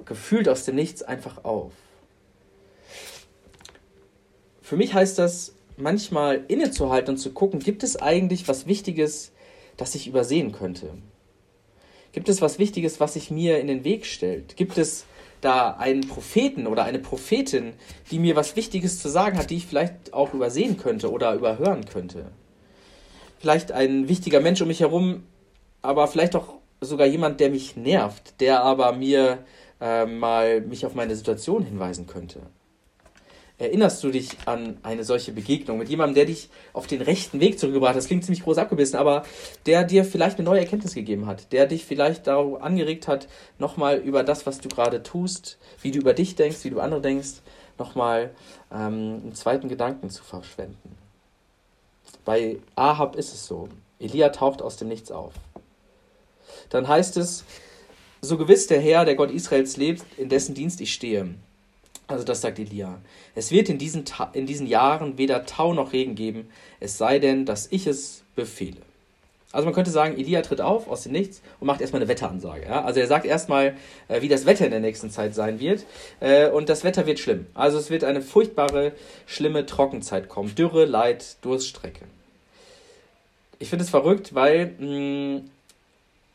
gefühlt 0.04 0.48
aus 0.48 0.64
dem 0.64 0.76
Nichts 0.76 1.02
einfach 1.02 1.44
auf. 1.44 1.72
Für 4.60 4.76
mich 4.76 4.94
heißt 4.94 5.18
das, 5.18 5.54
manchmal 5.82 6.44
innezuhalten 6.48 7.14
und 7.14 7.18
zu 7.18 7.32
gucken, 7.32 7.60
gibt 7.60 7.82
es 7.82 8.00
eigentlich 8.00 8.48
was 8.48 8.66
Wichtiges, 8.66 9.32
das 9.76 9.94
ich 9.94 10.06
übersehen 10.06 10.52
könnte? 10.52 10.94
Gibt 12.12 12.28
es 12.28 12.40
was 12.40 12.58
Wichtiges, 12.58 13.00
was 13.00 13.14
sich 13.14 13.30
mir 13.30 13.58
in 13.58 13.66
den 13.66 13.84
Weg 13.84 14.06
stellt? 14.06 14.56
Gibt 14.56 14.78
es 14.78 15.06
da 15.40 15.70
einen 15.72 16.06
Propheten 16.06 16.66
oder 16.66 16.84
eine 16.84 16.98
Prophetin, 16.98 17.72
die 18.10 18.18
mir 18.18 18.36
was 18.36 18.54
Wichtiges 18.54 19.00
zu 19.00 19.08
sagen 19.08 19.38
hat, 19.38 19.50
die 19.50 19.56
ich 19.56 19.66
vielleicht 19.66 20.12
auch 20.14 20.34
übersehen 20.34 20.76
könnte 20.76 21.10
oder 21.10 21.34
überhören 21.34 21.84
könnte? 21.84 22.30
vielleicht 23.42 23.72
ein 23.72 24.08
wichtiger 24.08 24.38
Mensch 24.38 24.62
um 24.62 24.68
mich 24.68 24.78
herum, 24.78 25.24
aber 25.82 26.06
vielleicht 26.06 26.36
auch 26.36 26.54
sogar 26.80 27.08
jemand, 27.08 27.40
der 27.40 27.50
mich 27.50 27.76
nervt, 27.76 28.40
der 28.40 28.62
aber 28.62 28.92
mir 28.92 29.44
äh, 29.80 30.06
mal 30.06 30.60
mich 30.60 30.86
auf 30.86 30.94
meine 30.94 31.16
Situation 31.16 31.64
hinweisen 31.64 32.06
könnte. 32.06 32.38
Erinnerst 33.62 34.02
du 34.02 34.10
dich 34.10 34.30
an 34.44 34.78
eine 34.82 35.04
solche 35.04 35.30
Begegnung 35.30 35.78
mit 35.78 35.88
jemandem, 35.88 36.16
der 36.16 36.24
dich 36.24 36.48
auf 36.72 36.88
den 36.88 37.00
rechten 37.00 37.38
Weg 37.38 37.60
zurückgebracht 37.60 37.90
hat? 37.90 37.96
Das 37.96 38.08
klingt 38.08 38.24
ziemlich 38.24 38.42
groß 38.42 38.58
abgebissen, 38.58 38.96
aber 38.96 39.24
der 39.66 39.84
dir 39.84 40.04
vielleicht 40.04 40.38
eine 40.38 40.46
neue 40.46 40.58
Erkenntnis 40.58 40.96
gegeben 40.96 41.26
hat, 41.26 41.52
der 41.52 41.66
dich 41.66 41.84
vielleicht 41.84 42.26
darauf 42.26 42.60
angeregt 42.60 43.06
hat, 43.06 43.28
nochmal 43.60 43.98
über 43.98 44.24
das, 44.24 44.46
was 44.46 44.58
du 44.58 44.68
gerade 44.68 45.04
tust, 45.04 45.58
wie 45.80 45.92
du 45.92 46.00
über 46.00 46.12
dich 46.12 46.34
denkst, 46.34 46.64
wie 46.64 46.70
du 46.70 46.80
andere 46.80 47.00
denkst, 47.00 47.34
nochmal 47.78 48.34
ähm, 48.72 49.20
einen 49.22 49.34
zweiten 49.36 49.68
Gedanken 49.68 50.10
zu 50.10 50.24
verschwenden. 50.24 50.96
Bei 52.24 52.56
Ahab 52.74 53.14
ist 53.14 53.32
es 53.32 53.46
so. 53.46 53.68
Elia 54.00 54.30
taucht 54.30 54.60
aus 54.60 54.76
dem 54.76 54.88
Nichts 54.88 55.12
auf. 55.12 55.34
Dann 56.68 56.88
heißt 56.88 57.16
es, 57.16 57.44
so 58.22 58.36
gewiss 58.36 58.66
der 58.66 58.80
Herr, 58.80 59.04
der 59.04 59.14
Gott 59.14 59.30
Israels 59.30 59.76
lebt, 59.76 60.04
in 60.16 60.28
dessen 60.28 60.56
Dienst 60.56 60.80
ich 60.80 60.92
stehe. 60.92 61.36
Also 62.12 62.24
das 62.24 62.40
sagt 62.40 62.58
Elia. 62.58 63.00
Es 63.34 63.50
wird 63.50 63.68
in 63.68 63.78
diesen, 63.78 64.04
in 64.34 64.46
diesen 64.46 64.66
Jahren 64.66 65.18
weder 65.18 65.46
Tau 65.46 65.74
noch 65.74 65.92
Regen 65.92 66.14
geben, 66.14 66.50
es 66.80 66.98
sei 66.98 67.18
denn, 67.18 67.46
dass 67.46 67.68
ich 67.70 67.86
es 67.86 68.22
befehle. 68.36 68.78
Also 69.52 69.66
man 69.66 69.74
könnte 69.74 69.90
sagen, 69.90 70.18
Elia 70.18 70.40
tritt 70.40 70.62
auf 70.62 70.88
aus 70.88 71.02
dem 71.02 71.12
Nichts 71.12 71.42
und 71.60 71.66
macht 71.66 71.82
erstmal 71.82 72.00
eine 72.00 72.08
Wetteransage. 72.08 72.64
Ja? 72.64 72.84
Also 72.84 73.00
er 73.00 73.06
sagt 73.06 73.26
erstmal, 73.26 73.76
äh, 74.08 74.22
wie 74.22 74.28
das 74.28 74.46
Wetter 74.46 74.64
in 74.64 74.70
der 74.70 74.80
nächsten 74.80 75.10
Zeit 75.10 75.34
sein 75.34 75.60
wird. 75.60 75.84
Äh, 76.20 76.48
und 76.48 76.70
das 76.70 76.84
Wetter 76.84 77.06
wird 77.06 77.18
schlimm. 77.18 77.46
Also 77.52 77.78
es 77.78 77.90
wird 77.90 78.02
eine 78.02 78.22
furchtbare, 78.22 78.92
schlimme 79.26 79.66
Trockenzeit 79.66 80.28
kommen. 80.28 80.54
Dürre, 80.54 80.86
Leid, 80.86 81.36
Durststrecke. 81.42 82.06
Ich 83.58 83.68
finde 83.68 83.84
es 83.84 83.90
verrückt, 83.90 84.34
weil 84.34 84.74
mh, 84.78 84.86
mm, 84.86 85.50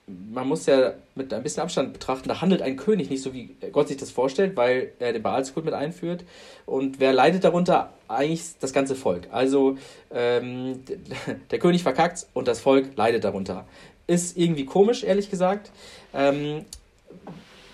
man 0.07 0.47
muss 0.47 0.65
ja 0.65 0.93
mit 1.15 1.33
ein 1.33 1.43
bisschen 1.43 1.63
Abstand 1.63 1.91
betrachten, 1.91 2.29
da 2.29 2.39
handelt 2.39 2.61
ein 2.61 2.77
König 2.77 3.09
nicht 3.09 3.21
so, 3.21 3.33
wie 3.33 3.55
Gott 3.73 3.89
sich 3.89 3.97
das 3.97 4.09
vorstellt, 4.09 4.55
weil 4.55 4.93
er 4.99 5.11
den 5.11 5.21
Baalskult 5.21 5.65
mit 5.65 5.73
einführt. 5.73 6.23
Und 6.65 7.01
wer 7.01 7.11
leidet 7.11 7.43
darunter? 7.43 7.93
Eigentlich 8.07 8.57
das 8.59 8.71
ganze 8.71 8.95
Volk. 8.95 9.27
Also 9.31 9.77
ähm, 10.13 10.83
der 11.51 11.59
König 11.59 11.83
verkackt 11.83 12.25
und 12.33 12.47
das 12.47 12.61
Volk 12.61 12.95
leidet 12.95 13.25
darunter. 13.25 13.65
Ist 14.07 14.37
irgendwie 14.37 14.65
komisch, 14.65 15.03
ehrlich 15.03 15.29
gesagt. 15.29 15.71
Ähm, 16.13 16.63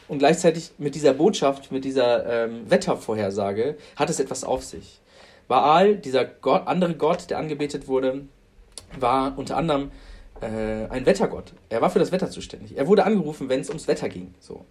und 0.07 0.17
gleichzeitig 0.17 0.71
mit 0.79 0.95
dieser 0.95 1.13
Botschaft, 1.13 1.71
mit 1.71 1.85
dieser 1.85 2.45
ähm, 2.45 2.69
Wettervorhersage, 2.69 3.77
hat 3.95 4.09
es 4.09 4.19
etwas 4.19 4.43
auf 4.43 4.63
sich. 4.63 4.99
Baal, 5.47 5.97
dieser 5.97 6.25
Gott, 6.25 6.63
andere 6.65 6.95
Gott, 6.95 7.29
der 7.29 7.37
angebetet 7.37 7.87
wurde, 7.87 8.25
war 8.99 9.37
unter 9.37 9.55
anderem 9.57 9.91
äh, 10.43 10.87
ein 10.89 11.05
Wettergott. 11.05 11.53
Er 11.69 11.81
war 11.81 11.89
für 11.89 11.99
das 11.99 12.11
Wetter 12.11 12.29
zuständig. 12.29 12.77
Er 12.77 12.87
wurde 12.87 13.05
angerufen, 13.05 13.49
wenn 13.49 13.61
es 13.61 13.69
ums 13.69 13.87
Wetter 13.87 14.09
ging. 14.09 14.33
So. 14.39 14.65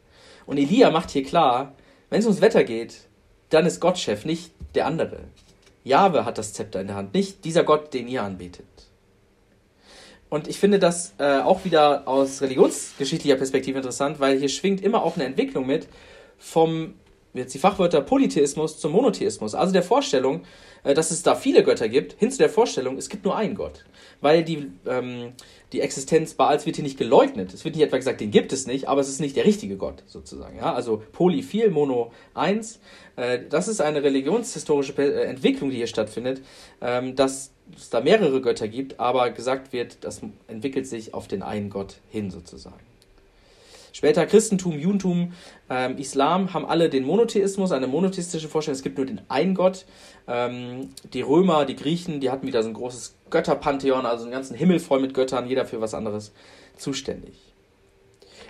Und 0.47 0.59
Elia 0.59 0.91
macht 0.91 1.11
hier 1.11 1.25
klar, 1.25 1.75
wenn 2.11 2.21
es 2.21 2.27
ums 2.27 2.41
Wetter 2.41 2.65
geht, 2.65 3.09
dann 3.51 3.67
ist 3.67 3.81
Gott 3.81 3.99
Chef, 3.99 4.25
nicht 4.25 4.53
der 4.75 4.87
andere. 4.87 5.21
Jahwe 5.85 6.25
hat 6.25 6.39
das 6.39 6.53
Zepter 6.53 6.81
in 6.81 6.87
der 6.87 6.97
Hand, 6.97 7.15
nicht 7.15 7.45
dieser 7.45 7.65
Gott, 7.65 7.93
den 7.93 8.09
ihr 8.09 8.23
anbetet. 8.23 8.67
Und 10.29 10.49
ich 10.49 10.59
finde 10.59 10.79
das 10.79 11.13
äh, 11.19 11.41
auch 11.41 11.65
wieder 11.65 12.09
aus 12.09 12.41
religionsgeschichtlicher 12.41 13.37
Perspektive 13.37 13.79
interessant, 13.79 14.19
weil 14.19 14.39
hier 14.39 14.49
schwingt 14.49 14.81
immer 14.81 15.03
auch 15.03 15.17
eine 15.17 15.27
Entwicklung 15.27 15.67
mit 15.67 15.89
vom, 16.39 16.95
jetzt 17.35 17.55
die 17.55 17.59
Fachwörter 17.59 18.01
Polytheismus 18.01 18.79
zum 18.79 18.93
Monotheismus. 18.93 19.55
Also 19.55 19.73
der 19.73 19.83
Vorstellung, 19.83 20.43
äh, 20.85 20.95
dass 20.95 21.11
es 21.11 21.23
da 21.23 21.35
viele 21.35 21.63
Götter 21.63 21.89
gibt, 21.89 22.19
hin 22.19 22.31
zu 22.31 22.39
der 22.39 22.49
Vorstellung, 22.49 22.99
es 22.99 23.09
gibt 23.09 23.25
nur 23.25 23.37
einen 23.37 23.55
Gott. 23.55 23.85
Weil 24.21 24.45
die, 24.45 24.71
ähm, 24.87 25.33
die 25.73 25.81
Existenz 25.81 26.35
Baals 26.35 26.67
wird 26.67 26.77
hier 26.77 26.83
nicht 26.83 26.99
geleugnet. 26.99 27.55
Es 27.55 27.65
wird 27.65 27.77
nicht 27.77 27.85
etwa 27.85 27.97
gesagt, 27.97 28.21
den 28.21 28.31
gibt 28.31 28.53
es 28.53 28.67
nicht, 28.67 28.89
aber 28.89 29.01
es 29.01 29.09
ist 29.09 29.21
nicht 29.21 29.37
der 29.37 29.45
richtige 29.45 29.77
Gott 29.77 30.03
sozusagen. 30.07 30.59
Ja? 30.59 30.75
Also 30.75 31.03
Poly 31.13 31.43
viel, 31.43 31.71
Mono 31.71 32.13
eins. 32.35 32.81
Äh, 33.17 33.41
das 33.49 33.69
ist 33.69 33.81
eine 33.81 34.03
religionshistorische 34.03 34.93
äh, 34.99 35.25
Entwicklung, 35.25 35.71
die 35.71 35.77
hier 35.77 35.87
stattfindet, 35.87 36.43
ähm, 36.81 37.17
dass 37.17 37.53
es 37.77 37.91
da 37.91 38.01
mehrere 38.01 38.41
Götter 38.41 38.69
gibt, 38.69 39.01
aber 39.01 39.31
gesagt 39.31 39.73
wird, 39.73 39.99
das 40.03 40.21
entwickelt 40.47 40.87
sich 40.87 41.15
auf 41.15 41.29
den 41.29 41.43
einen 41.43 41.71
Gott 41.71 41.97
hin 42.11 42.31
sozusagen. 42.31 42.92
Später 43.93 44.27
Christentum, 44.27 44.79
Judentum, 44.79 45.33
ähm, 45.69 45.99
Islam 45.99 46.55
haben 46.55 46.65
alle 46.65 46.89
den 46.89 47.05
Monotheismus, 47.05 47.73
eine 47.73 47.87
monotheistische 47.87 48.49
Vorstellung. 48.49 48.77
Es 48.77 48.83
gibt 48.83 48.97
nur 48.97 49.07
den 49.07 49.21
einen 49.29 49.55
Gott. 49.55 49.85
Ähm, 50.27 50.91
die 51.13 51.21
Römer, 51.21 51.67
die 51.67 51.77
Griechen, 51.77 52.21
die 52.21 52.31
hatten 52.31 52.47
wieder 52.47 52.63
so 52.63 52.71
ein 52.71 52.75
großes 52.75 53.17
Götterpantheon, 53.31 54.07
also 54.07 54.25
einen 54.25 54.33
ganzen 54.33 54.57
Himmel 54.57 54.79
voll 54.79 55.01
mit 55.01 55.15
Göttern, 55.15 55.47
jeder 55.47 55.67
für 55.67 55.81
was 55.81 55.95
anderes 55.95 56.33
zuständig. 56.77 57.35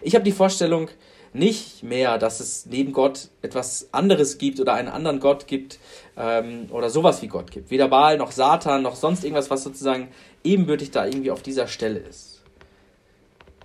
Ich 0.01 0.15
habe 0.15 0.25
die 0.25 0.33
Vorstellung 0.33 0.89
nicht 1.33 1.83
mehr, 1.83 2.19
dass 2.19 2.41
es 2.41 2.67
neben 2.67 2.93
Gott 2.93 3.29
etwas 3.41 3.89
anderes 3.93 4.39
gibt 4.39 4.61
oder 4.61 4.75
einen 4.75 4.89
anderen 4.89 5.19
Gott 5.19 5.47
gibt 5.47 5.79
ähm, 6.17 6.67
oder 6.71 6.91
sowas 6.91 7.23
wie 7.23 7.29
Gott 7.29 7.51
gibt. 7.51 7.71
Weder 7.71 7.89
Baal 7.89 8.19
noch 8.19 8.33
Satan 8.33 8.83
noch 8.83 8.97
sonst 8.97 9.25
irgendwas, 9.25 9.51
was 9.51 9.63
sozusagen 9.63 10.09
ebenbürtig 10.45 10.91
da 10.91 11.07
irgendwie 11.07 11.31
auf 11.31 11.43
dieser 11.43 11.69
Stelle 11.69 12.01
ist. 12.01 12.32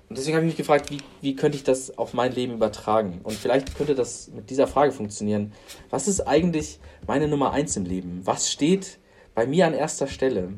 Und 0.09 0.17
deswegen 0.17 0.37
habe 0.37 0.45
ich 0.45 0.51
mich 0.51 0.57
gefragt, 0.57 0.89
wie, 0.89 0.99
wie 1.21 1.35
könnte 1.35 1.57
ich 1.57 1.63
das 1.63 1.97
auf 1.97 2.13
mein 2.13 2.33
Leben 2.33 2.53
übertragen? 2.53 3.19
Und 3.23 3.33
vielleicht 3.33 3.75
könnte 3.75 3.93
das 3.93 4.29
mit 4.33 4.49
dieser 4.49 4.67
Frage 4.67 4.93
funktionieren. 4.93 5.51
Was 5.89 6.07
ist 6.07 6.21
eigentlich 6.21 6.79
meine 7.05 7.27
Nummer 7.27 7.51
eins 7.51 7.75
im 7.75 7.85
Leben? 7.85 8.21
Was 8.23 8.49
steht 8.49 8.99
bei 9.35 9.45
mir 9.45 9.67
an 9.67 9.73
erster 9.73 10.07
Stelle? 10.07 10.53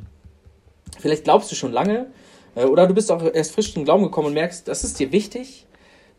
Vielleicht 0.99 1.23
glaubst 1.23 1.51
du 1.51 1.55
schon 1.55 1.71
lange 1.71 2.11
äh, 2.55 2.65
oder 2.65 2.85
du 2.85 2.93
bist 2.93 3.11
auch 3.11 3.23
erst 3.23 3.53
frisch 3.53 3.73
zum 3.73 3.85
Glauben 3.85 4.03
gekommen 4.03 4.27
und 4.27 4.33
merkst, 4.33 4.67
das 4.67 4.83
ist 4.83 4.99
dir 4.99 5.11
wichtig. 5.11 5.65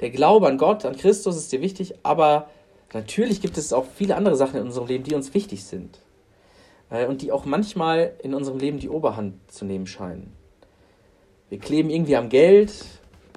Der 0.01 0.11
Glaube 0.11 0.49
an 0.49 0.59
Gott, 0.59 0.85
an 0.85 0.97
Christus 0.97 1.37
ist 1.37 1.53
dir 1.53 1.61
wichtig, 1.61 1.95
aber 2.03 2.51
natürlich 2.93 3.41
gibt 3.41 3.59
es 3.59 3.73
auch 3.73 3.87
viele 3.95 4.17
andere 4.17 4.37
Sachen 4.37 4.59
in 4.59 4.67
unserem 4.67 4.89
Leben, 4.89 5.05
die 5.05 5.15
uns 5.15 5.35
wichtig 5.35 5.65
sind. 5.65 6.01
Äh, 6.91 7.07
und 7.07 7.23
die 7.23 7.31
auch 7.31 7.45
manchmal 7.45 8.15
in 8.23 8.35
unserem 8.35 8.59
Leben 8.59 8.79
die 8.79 8.89
Oberhand 8.89 9.35
zu 9.53 9.65
nehmen 9.65 9.87
scheinen. 9.87 10.33
Wir 11.49 11.59
kleben 11.59 11.91
irgendwie 11.91 12.17
am 12.17 12.29
Geld, 12.29 12.73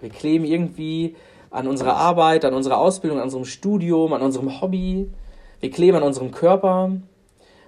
wir 0.03 0.09
kleben 0.09 0.45
irgendwie 0.45 1.15
an 1.49 1.67
unserer 1.67 1.95
Arbeit, 1.95 2.45
an 2.45 2.53
unserer 2.53 2.77
Ausbildung, 2.77 3.19
an 3.19 3.25
unserem 3.25 3.45
Studium, 3.45 4.11
an 4.13 4.21
unserem 4.21 4.61
Hobby. 4.61 5.09
Wir 5.61 5.71
kleben 5.71 5.97
an 5.97 6.03
unserem 6.03 6.31
Körper. 6.31 6.91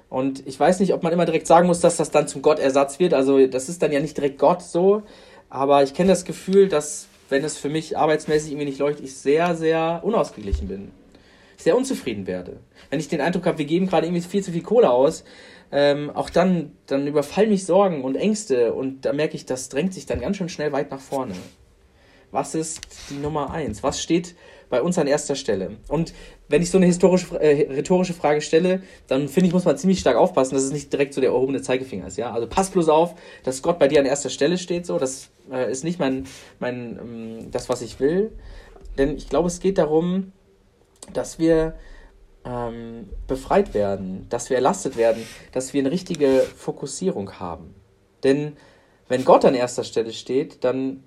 Und 0.10 0.46
ich 0.46 0.60
weiß 0.60 0.82
nicht, 0.82 0.94
ob 0.94 1.01
man 1.01 1.13
immer 1.13 1.25
direkt 1.25 1.48
sagen 1.48 1.68
muss, 1.68 1.80
dass 1.80 1.98
das 1.98 2.12
dann 2.12 2.27
zum 2.27 2.42
Gottersatz 2.42 3.00
wird. 3.00 3.13
Also 3.13 3.48
das 3.48 3.70
ist 3.70 3.82
dann 3.82 3.92
ja 3.92 4.00
nicht 4.00 4.18
direkt 4.18 4.38
Gott 4.38 4.62
so. 4.62 5.04
Aber 5.50 5.82
ich 5.84 5.94
kenne 5.94 6.10
das 6.10 6.25
Gefühl, 6.25 6.68
dass 6.68 7.08
wenn 7.30 7.44
es 7.44 7.58
für 7.58 7.70
mich 7.70 7.98
arbeitsmäßig 7.98 8.51
irgendwie 8.51 8.68
nicht 8.68 8.80
leuchtet, 8.80 9.06
ich 9.06 9.15
sehr, 9.15 9.56
sehr 9.56 10.01
unausgeglichen 10.04 10.68
bin. 10.68 10.92
Ich 11.58 11.63
sehr 11.63 11.77
unzufrieden 11.77 12.27
werde. 12.27 12.58
Wenn 12.89 13.00
ich 13.00 13.08
den 13.08 13.22
Eindruck 13.22 13.46
habe, 13.46 13.58
wir 13.58 13.65
geben 13.65 13.88
gerade 13.88 14.08
irgendwie 14.08 14.22
viel 14.22 14.44
zu 14.44 14.51
viel 14.51 14.62
Kohle 14.62 14.92
aus, 14.92 15.24
ähm, 15.72 16.12
auch 16.13 16.30
dann, 16.30 16.74
dann 16.86 17.08
überfallen 17.08 17.50
mich 17.50 17.65
Sorgen 17.65 18.04
und 18.04 18.15
Ängste 18.15 18.74
und 18.74 19.06
da 19.06 19.13
merke 19.13 19.36
ich, 19.36 19.46
das 19.46 19.70
drängt 19.70 19.94
sich 19.94 20.06
dann 20.06 20.20
ganz 20.20 20.38
schön 20.38 20.50
schnell 20.50 20.72
weit 20.72 20.92
nach 20.92 21.00
vorne. 21.00 21.34
Was 22.36 22.54
ist 22.54 22.82
die 23.10 23.15
Nummer 23.15 23.51
eins? 23.51 23.82
Was 23.82 24.01
steht 24.01 24.36
bei 24.70 24.82
uns 24.82 24.98
an 24.98 25.08
erster 25.08 25.36
Stelle? 25.36 25.77
Und 25.88 26.13
wenn 26.50 26.62
ich 26.62 26.70
so 26.70 26.77
eine 26.77 26.86
historische, 26.86 27.39
äh, 27.39 27.72
rhetorische 27.74 28.13
Frage 28.13 28.42
stelle, 28.42 28.84
dann 29.08 29.30
finde 29.30 29.48
ich, 29.48 29.54
muss 29.54 29.63
man 29.63 29.77
ziemlich 29.77 30.00
stark 30.00 30.18
aufpassen, 30.18 30.54
dass 30.54 30.65
es 30.65 30.74
nicht 30.74 30.92
direkt 30.92 31.13
so 31.13 31.22
der 31.22 31.30
erhobene 31.30 31.62
Zeigefinger 31.62 32.08
ist. 32.08 32.18
Ja? 32.18 32.34
Also 32.34 32.48
pass 32.48 32.72
bloß 32.72 32.89
auf, 32.89 33.15
dass 33.44 33.62
Gott 33.62 33.80
bei 33.80 33.88
dir 33.88 34.01
an 34.01 34.06
erster 34.06 34.30
Stelle 34.30 34.58
steht. 34.58 34.86
So, 34.86 35.00
das 35.00 35.30
äh, 35.50 35.72
ist 35.72 35.86
nicht 35.86 35.98
mein, 35.98 36.25
mein, 36.60 37.00
ähm, 37.01 37.51
das, 37.51 37.70
was 37.70 37.82
ich 37.82 38.01
will. 38.01 38.34
Denn 38.98 39.15
ich 39.15 39.30
glaube, 39.30 39.48
es 39.48 39.62
geht 39.62 39.77
darum, 39.77 40.34
dass 41.13 41.39
wir 41.39 41.75
ähm, 42.44 43.10
befreit 43.27 43.74
werden, 43.74 44.27
dass 44.30 44.50
wir 44.50 44.58
erlastet 44.58 44.98
werden, 44.98 45.25
dass 45.54 45.74
wir 45.74 45.82
eine 45.82 45.92
richtige 45.92 46.46
Fokussierung 46.58 47.39
haben. 47.39 47.74
Denn 48.25 48.58
wenn 49.08 49.24
Gott 49.24 49.46
an 49.46 49.56
erster 49.56 49.86
Stelle 49.86 50.12
steht, 50.12 50.65
dann 50.65 51.04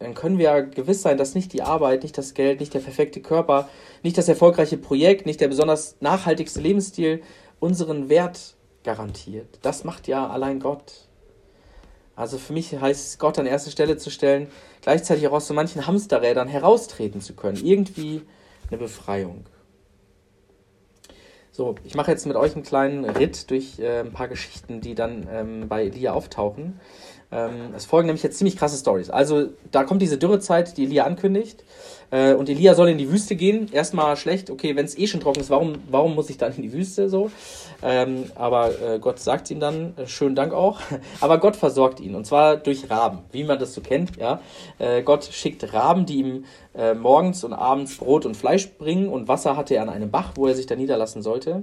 dann 0.00 0.14
können 0.14 0.38
wir 0.38 0.46
ja 0.46 0.60
gewiss 0.60 1.02
sein, 1.02 1.18
dass 1.18 1.34
nicht 1.34 1.52
die 1.52 1.62
Arbeit, 1.62 2.02
nicht 2.02 2.16
das 2.16 2.32
Geld, 2.34 2.58
nicht 2.58 2.72
der 2.72 2.80
perfekte 2.80 3.20
Körper, 3.20 3.68
nicht 4.02 4.16
das 4.16 4.28
erfolgreiche 4.28 4.78
Projekt, 4.78 5.26
nicht 5.26 5.40
der 5.40 5.48
besonders 5.48 5.96
nachhaltigste 6.00 6.60
Lebensstil 6.60 7.22
unseren 7.60 8.08
Wert 8.08 8.56
garantiert. 8.82 9.58
Das 9.60 9.84
macht 9.84 10.08
ja 10.08 10.26
allein 10.26 10.58
Gott. 10.58 11.06
Also 12.16 12.38
für 12.38 12.54
mich 12.54 12.78
heißt 12.78 13.08
es, 13.08 13.18
Gott 13.18 13.38
an 13.38 13.44
erste 13.44 13.70
Stelle 13.70 13.98
zu 13.98 14.10
stellen, 14.10 14.48
gleichzeitig 14.80 15.28
auch 15.28 15.32
aus 15.32 15.46
so 15.46 15.54
manchen 15.54 15.86
Hamsterrädern 15.86 16.48
heraustreten 16.48 17.20
zu 17.20 17.34
können. 17.34 17.62
Irgendwie 17.62 18.22
eine 18.68 18.78
Befreiung. 18.78 19.44
So, 21.52 21.74
ich 21.84 21.94
mache 21.94 22.10
jetzt 22.10 22.26
mit 22.26 22.36
euch 22.36 22.54
einen 22.54 22.62
kleinen 22.62 23.04
Ritt 23.04 23.50
durch 23.50 23.78
äh, 23.78 24.00
ein 24.00 24.12
paar 24.12 24.28
Geschichten, 24.28 24.80
die 24.80 24.94
dann 24.94 25.28
ähm, 25.30 25.68
bei 25.68 25.84
Elia 25.84 26.14
auftauchen. 26.14 26.80
Ähm, 27.32 27.74
es 27.76 27.84
folgen 27.84 28.06
nämlich 28.06 28.22
jetzt 28.22 28.38
ziemlich 28.38 28.56
krasse 28.56 28.76
Stories. 28.76 29.10
Also, 29.10 29.48
da 29.70 29.84
kommt 29.84 30.02
diese 30.02 30.18
Dürrezeit, 30.18 30.76
die 30.76 30.84
Elia 30.84 31.04
ankündigt. 31.04 31.64
Äh, 32.10 32.34
und 32.34 32.48
Elia 32.48 32.74
soll 32.74 32.88
in 32.88 32.98
die 32.98 33.10
Wüste 33.10 33.36
gehen. 33.36 33.70
Erstmal 33.72 34.16
schlecht, 34.16 34.50
okay, 34.50 34.74
wenn 34.74 34.84
es 34.84 34.98
eh 34.98 35.06
schon 35.06 35.20
trocken 35.20 35.40
ist, 35.40 35.50
warum, 35.50 35.74
warum 35.90 36.14
muss 36.14 36.28
ich 36.28 36.38
dann 36.38 36.54
in 36.54 36.62
die 36.62 36.72
Wüste 36.72 37.08
so? 37.08 37.30
Ähm, 37.82 38.24
aber 38.34 38.80
äh, 38.80 38.98
Gott 38.98 39.20
sagt 39.20 39.50
ihm 39.50 39.60
dann, 39.60 39.94
äh, 39.96 40.06
schönen 40.06 40.34
Dank 40.34 40.52
auch. 40.52 40.80
aber 41.20 41.38
Gott 41.38 41.56
versorgt 41.56 42.00
ihn. 42.00 42.14
Und 42.14 42.26
zwar 42.26 42.56
durch 42.56 42.90
Raben, 42.90 43.20
wie 43.30 43.44
man 43.44 43.58
das 43.58 43.74
so 43.74 43.80
kennt. 43.80 44.16
Ja? 44.16 44.40
Äh, 44.78 45.02
Gott 45.02 45.24
schickt 45.24 45.72
Raben, 45.72 46.06
die 46.06 46.18
ihm 46.18 46.44
äh, 46.74 46.94
morgens 46.94 47.44
und 47.44 47.52
abends 47.52 47.96
Brot 47.96 48.26
und 48.26 48.36
Fleisch 48.36 48.70
bringen. 48.72 49.08
Und 49.08 49.28
Wasser 49.28 49.56
hatte 49.56 49.74
er 49.76 49.82
an 49.82 49.88
einem 49.88 50.10
Bach, 50.10 50.32
wo 50.34 50.48
er 50.48 50.54
sich 50.54 50.66
da 50.66 50.74
niederlassen 50.74 51.22
sollte. 51.22 51.62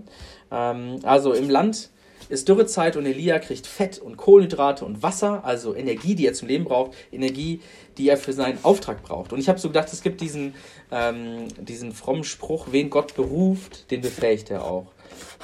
Ähm, 0.49 0.99
also 1.03 1.33
im 1.33 1.49
Land 1.49 1.89
ist 2.29 2.47
Dürrezeit 2.49 2.95
und 2.97 3.05
Elia 3.05 3.39
kriegt 3.39 3.67
Fett 3.67 3.99
und 3.99 4.17
Kohlenhydrate 4.17 4.85
und 4.85 5.03
Wasser, 5.03 5.43
also 5.45 5.75
Energie, 5.75 6.15
die 6.15 6.27
er 6.27 6.33
zum 6.33 6.47
Leben 6.47 6.65
braucht, 6.65 6.91
Energie, 7.11 7.61
die 7.97 8.09
er 8.09 8.17
für 8.17 8.33
seinen 8.33 8.59
Auftrag 8.63 9.03
braucht. 9.03 9.33
Und 9.33 9.39
ich 9.39 9.49
habe 9.49 9.59
so 9.59 9.69
gedacht, 9.69 9.91
es 9.91 10.01
gibt 10.01 10.21
diesen, 10.21 10.53
ähm, 10.91 11.47
diesen 11.59 11.91
frommen 11.91 12.23
Spruch, 12.23 12.67
wen 12.71 12.89
Gott 12.89 13.15
beruft, 13.15 13.91
den 13.91 14.01
befähigt 14.01 14.51
er 14.51 14.65
auch. 14.65 14.87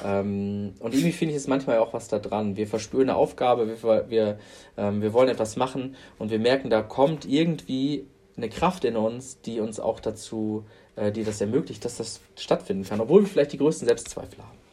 Ähm, 0.04 0.74
und 0.80 0.92
irgendwie 0.94 1.12
finde 1.12 1.34
ich 1.34 1.40
es 1.40 1.46
manchmal 1.46 1.78
auch 1.78 1.92
was 1.92 2.08
da 2.08 2.18
dran. 2.18 2.56
Wir 2.56 2.66
verspüren 2.66 3.08
eine 3.08 3.18
Aufgabe, 3.18 3.66
wir, 3.68 4.10
wir, 4.10 4.38
ähm, 4.76 5.02
wir 5.02 5.12
wollen 5.12 5.28
etwas 5.28 5.56
machen 5.56 5.96
und 6.18 6.30
wir 6.30 6.38
merken, 6.38 6.70
da 6.70 6.82
kommt 6.82 7.24
irgendwie 7.24 8.06
eine 8.36 8.48
Kraft 8.48 8.84
in 8.84 8.96
uns, 8.96 9.40
die 9.42 9.60
uns 9.60 9.78
auch 9.80 10.00
dazu, 10.00 10.64
äh, 10.96 11.12
die 11.12 11.24
das 11.24 11.40
ermöglicht, 11.40 11.84
dass 11.84 11.96
das 11.96 12.20
stattfinden 12.36 12.84
kann, 12.84 13.00
obwohl 13.00 13.22
wir 13.22 13.28
vielleicht 13.28 13.52
die 13.52 13.58
größten 13.58 13.86
Selbstzweifel 13.86 14.38
haben. 14.38 14.63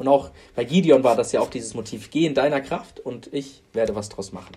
Und 0.00 0.08
auch 0.08 0.30
bei 0.56 0.64
Gideon 0.64 1.04
war 1.04 1.14
das 1.14 1.30
ja 1.32 1.40
auch 1.40 1.50
dieses 1.50 1.74
Motiv, 1.74 2.10
geh 2.10 2.24
in 2.24 2.32
deiner 2.32 2.62
Kraft 2.62 3.00
und 3.00 3.28
ich 3.34 3.62
werde 3.74 3.94
was 3.94 4.08
draus 4.08 4.32
machen. 4.32 4.56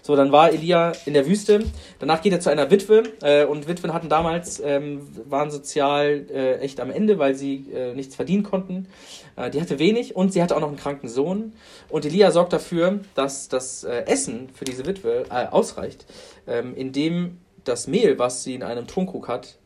So, 0.00 0.14
dann 0.14 0.30
war 0.30 0.52
Elia 0.52 0.92
in 1.06 1.12
der 1.12 1.26
Wüste. 1.26 1.64
Danach 1.98 2.22
geht 2.22 2.32
er 2.32 2.38
zu 2.38 2.48
einer 2.48 2.70
Witwe. 2.70 3.02
Äh, 3.20 3.46
und 3.46 3.66
Witwen 3.66 3.92
hatten 3.92 4.08
damals, 4.08 4.60
ähm, 4.60 5.08
waren 5.28 5.50
sozial 5.50 6.24
äh, 6.30 6.60
echt 6.60 6.78
am 6.78 6.92
Ende, 6.92 7.18
weil 7.18 7.34
sie 7.34 7.66
äh, 7.74 7.94
nichts 7.94 8.14
verdienen 8.14 8.44
konnten. 8.44 8.86
Äh, 9.34 9.50
die 9.50 9.60
hatte 9.60 9.80
wenig 9.80 10.14
und 10.14 10.32
sie 10.32 10.40
hatte 10.40 10.54
auch 10.54 10.60
noch 10.60 10.68
einen 10.68 10.76
kranken 10.76 11.08
Sohn. 11.08 11.52
Und 11.88 12.06
Elia 12.06 12.30
sorgt 12.30 12.52
dafür, 12.52 13.00
dass 13.16 13.48
das 13.48 13.82
äh, 13.82 14.04
Essen 14.06 14.50
für 14.54 14.64
diese 14.64 14.86
Witwe 14.86 15.24
äh, 15.30 15.46
ausreicht, 15.46 16.06
ähm, 16.46 16.76
indem 16.76 17.38
das 17.64 17.88
Mehl, 17.88 18.20
was 18.20 18.44
sie 18.44 18.54
in 18.54 18.62
einem 18.62 18.86
Tonkrug 18.86 19.26
hat, 19.26 19.58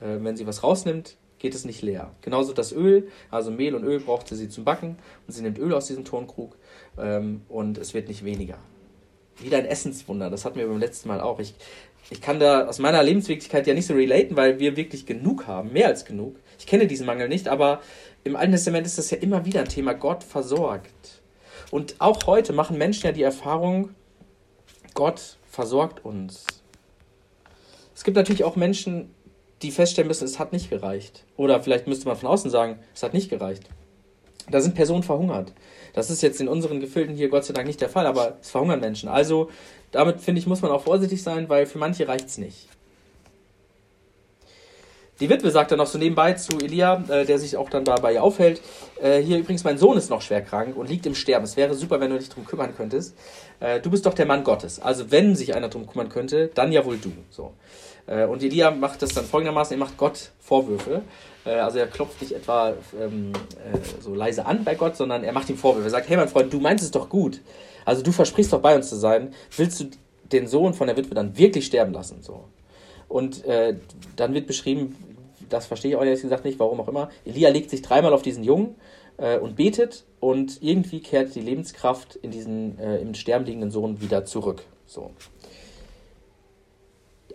wenn 0.00 0.36
sie 0.36 0.46
was 0.46 0.62
rausnimmt, 0.62 1.16
geht 1.38 1.54
es 1.54 1.64
nicht 1.64 1.82
leer. 1.82 2.12
Genauso 2.22 2.52
das 2.52 2.72
Öl, 2.72 3.08
also 3.30 3.50
Mehl 3.50 3.74
und 3.74 3.84
Öl 3.84 4.00
brauchte 4.00 4.36
sie 4.36 4.48
zum 4.48 4.64
Backen 4.64 4.96
und 5.26 5.32
sie 5.32 5.42
nimmt 5.42 5.58
Öl 5.58 5.72
aus 5.74 5.86
diesem 5.86 6.04
Tonkrug 6.04 6.56
ähm, 6.98 7.42
und 7.48 7.78
es 7.78 7.94
wird 7.94 8.08
nicht 8.08 8.24
weniger 8.24 8.58
wieder 9.42 9.58
ein 9.58 9.66
Essenswunder. 9.66 10.30
Das 10.30 10.44
hatten 10.44 10.58
wir 10.58 10.66
beim 10.66 10.78
letzten 10.78 11.08
Mal 11.08 11.20
auch. 11.20 11.38
Ich, 11.38 11.54
ich 12.10 12.20
kann 12.20 12.40
da 12.40 12.66
aus 12.66 12.78
meiner 12.78 13.02
Lebenswirklichkeit 13.02 13.66
ja 13.66 13.74
nicht 13.74 13.86
so 13.86 13.94
relaten, 13.94 14.36
weil 14.36 14.58
wir 14.58 14.76
wirklich 14.76 15.06
genug 15.06 15.46
haben, 15.46 15.72
mehr 15.72 15.88
als 15.88 16.04
genug. 16.04 16.36
Ich 16.58 16.66
kenne 16.66 16.86
diesen 16.86 17.06
Mangel 17.06 17.28
nicht, 17.28 17.48
aber 17.48 17.80
im 18.24 18.36
Alten 18.36 18.52
Testament 18.52 18.86
ist 18.86 18.98
das 18.98 19.10
ja 19.10 19.18
immer 19.18 19.44
wieder 19.44 19.60
ein 19.60 19.68
Thema. 19.68 19.94
Gott 19.94 20.24
versorgt. 20.24 21.22
Und 21.70 21.96
auch 21.98 22.26
heute 22.26 22.52
machen 22.52 22.78
Menschen 22.78 23.06
ja 23.06 23.12
die 23.12 23.22
Erfahrung, 23.22 23.90
Gott 24.94 25.36
versorgt 25.50 26.04
uns. 26.04 26.46
Es 27.94 28.04
gibt 28.04 28.16
natürlich 28.16 28.44
auch 28.44 28.56
Menschen, 28.56 29.10
die 29.62 29.70
feststellen 29.70 30.08
müssen, 30.08 30.24
es 30.24 30.38
hat 30.38 30.52
nicht 30.52 30.70
gereicht. 30.70 31.24
Oder 31.36 31.60
vielleicht 31.60 31.86
müsste 31.86 32.06
man 32.06 32.16
von 32.16 32.28
außen 32.28 32.50
sagen, 32.50 32.78
es 32.94 33.02
hat 33.02 33.14
nicht 33.14 33.30
gereicht. 33.30 33.64
Da 34.50 34.60
sind 34.60 34.74
Personen 34.74 35.02
verhungert. 35.02 35.52
Das 35.94 36.10
ist 36.10 36.22
jetzt 36.22 36.40
in 36.40 36.48
unseren 36.48 36.80
Gefilden 36.80 37.16
hier 37.16 37.28
Gott 37.28 37.44
sei 37.44 37.54
Dank 37.54 37.66
nicht 37.66 37.80
der 37.80 37.88
Fall, 37.88 38.06
aber 38.06 38.38
es 38.40 38.50
verhungern 38.50 38.80
Menschen. 38.80 39.08
Also 39.08 39.50
damit 39.90 40.20
finde 40.20 40.40
ich, 40.40 40.46
muss 40.46 40.62
man 40.62 40.70
auch 40.70 40.82
vorsichtig 40.82 41.22
sein, 41.22 41.48
weil 41.48 41.66
für 41.66 41.78
manche 41.78 42.06
reicht 42.06 42.28
es 42.28 42.38
nicht. 42.38 42.68
Die 45.20 45.28
Witwe 45.28 45.50
sagt 45.50 45.72
dann 45.72 45.78
noch 45.78 45.86
so 45.86 45.98
nebenbei 45.98 46.34
zu 46.34 46.58
Elia, 46.58 47.02
äh, 47.08 47.24
der 47.24 47.40
sich 47.40 47.56
auch 47.56 47.68
dann 47.68 47.84
da 47.84 47.96
bei 47.96 48.14
ihr 48.14 48.22
aufhält, 48.22 48.60
äh, 49.02 49.20
hier 49.20 49.38
übrigens, 49.38 49.64
mein 49.64 49.76
Sohn 49.76 49.96
ist 49.98 50.10
noch 50.10 50.22
schwer 50.22 50.42
krank 50.42 50.76
und 50.76 50.88
liegt 50.88 51.06
im 51.06 51.16
Sterben. 51.16 51.44
Es 51.44 51.56
wäre 51.56 51.74
super, 51.74 51.98
wenn 52.00 52.10
du 52.10 52.18
dich 52.18 52.28
darum 52.28 52.44
kümmern 52.44 52.72
könntest. 52.76 53.16
Äh, 53.58 53.80
du 53.80 53.90
bist 53.90 54.06
doch 54.06 54.14
der 54.14 54.26
Mann 54.26 54.44
Gottes. 54.44 54.78
Also 54.78 55.10
wenn 55.10 55.34
sich 55.34 55.56
einer 55.56 55.68
darum 55.68 55.88
kümmern 55.88 56.08
könnte, 56.08 56.50
dann 56.54 56.70
ja 56.70 56.84
wohl 56.84 56.98
du. 56.98 57.12
So. 57.30 57.52
Äh, 58.08 58.24
und 58.24 58.42
Elia 58.42 58.70
macht 58.70 59.02
das 59.02 59.14
dann 59.14 59.24
folgendermaßen, 59.24 59.76
er 59.76 59.78
macht 59.78 59.96
Gott 59.96 60.30
Vorwürfe. 60.40 61.02
Äh, 61.44 61.50
also 61.50 61.78
er 61.78 61.86
klopft 61.86 62.20
nicht 62.20 62.32
etwa 62.32 62.74
ähm, 63.00 63.32
äh, 63.32 64.02
so 64.02 64.14
leise 64.14 64.46
an 64.46 64.64
bei 64.64 64.74
Gott, 64.74 64.96
sondern 64.96 65.24
er 65.24 65.32
macht 65.32 65.48
ihm 65.50 65.56
Vorwürfe. 65.56 65.88
Er 65.88 65.90
sagt, 65.90 66.08
hey 66.08 66.16
mein 66.16 66.28
Freund, 66.28 66.52
du 66.52 66.60
meinst 66.60 66.84
es 66.84 66.90
doch 66.90 67.08
gut. 67.08 67.40
Also 67.84 68.02
du 68.02 68.12
versprichst 68.12 68.52
doch 68.52 68.60
bei 68.60 68.74
uns 68.74 68.88
zu 68.88 68.96
sein. 68.96 69.32
Willst 69.56 69.80
du 69.80 69.86
den 70.32 70.46
Sohn 70.46 70.74
von 70.74 70.86
der 70.86 70.96
Witwe 70.96 71.14
dann 71.14 71.36
wirklich 71.38 71.66
sterben 71.66 71.92
lassen? 71.92 72.22
So. 72.22 72.44
Und 73.08 73.44
äh, 73.44 73.76
dann 74.16 74.34
wird 74.34 74.46
beschrieben, 74.46 74.96
das 75.48 75.66
verstehe 75.66 75.92
ich 75.92 75.96
auch 75.96 76.04
ehrlich 76.04 76.20
gesagt 76.20 76.44
nicht, 76.44 76.58
warum 76.58 76.80
auch 76.80 76.88
immer. 76.88 77.10
Elia 77.24 77.48
legt 77.48 77.70
sich 77.70 77.82
dreimal 77.82 78.12
auf 78.12 78.22
diesen 78.22 78.44
Jungen 78.44 78.74
äh, 79.16 79.38
und 79.38 79.56
betet 79.56 80.04
und 80.20 80.62
irgendwie 80.62 81.00
kehrt 81.00 81.34
die 81.34 81.40
Lebenskraft 81.40 82.16
in 82.16 82.30
diesen 82.30 82.78
äh, 82.78 82.98
im 82.98 83.14
Sterben 83.14 83.46
liegenden 83.46 83.70
Sohn 83.70 84.00
wieder 84.00 84.24
zurück. 84.24 84.62
So. 84.86 85.10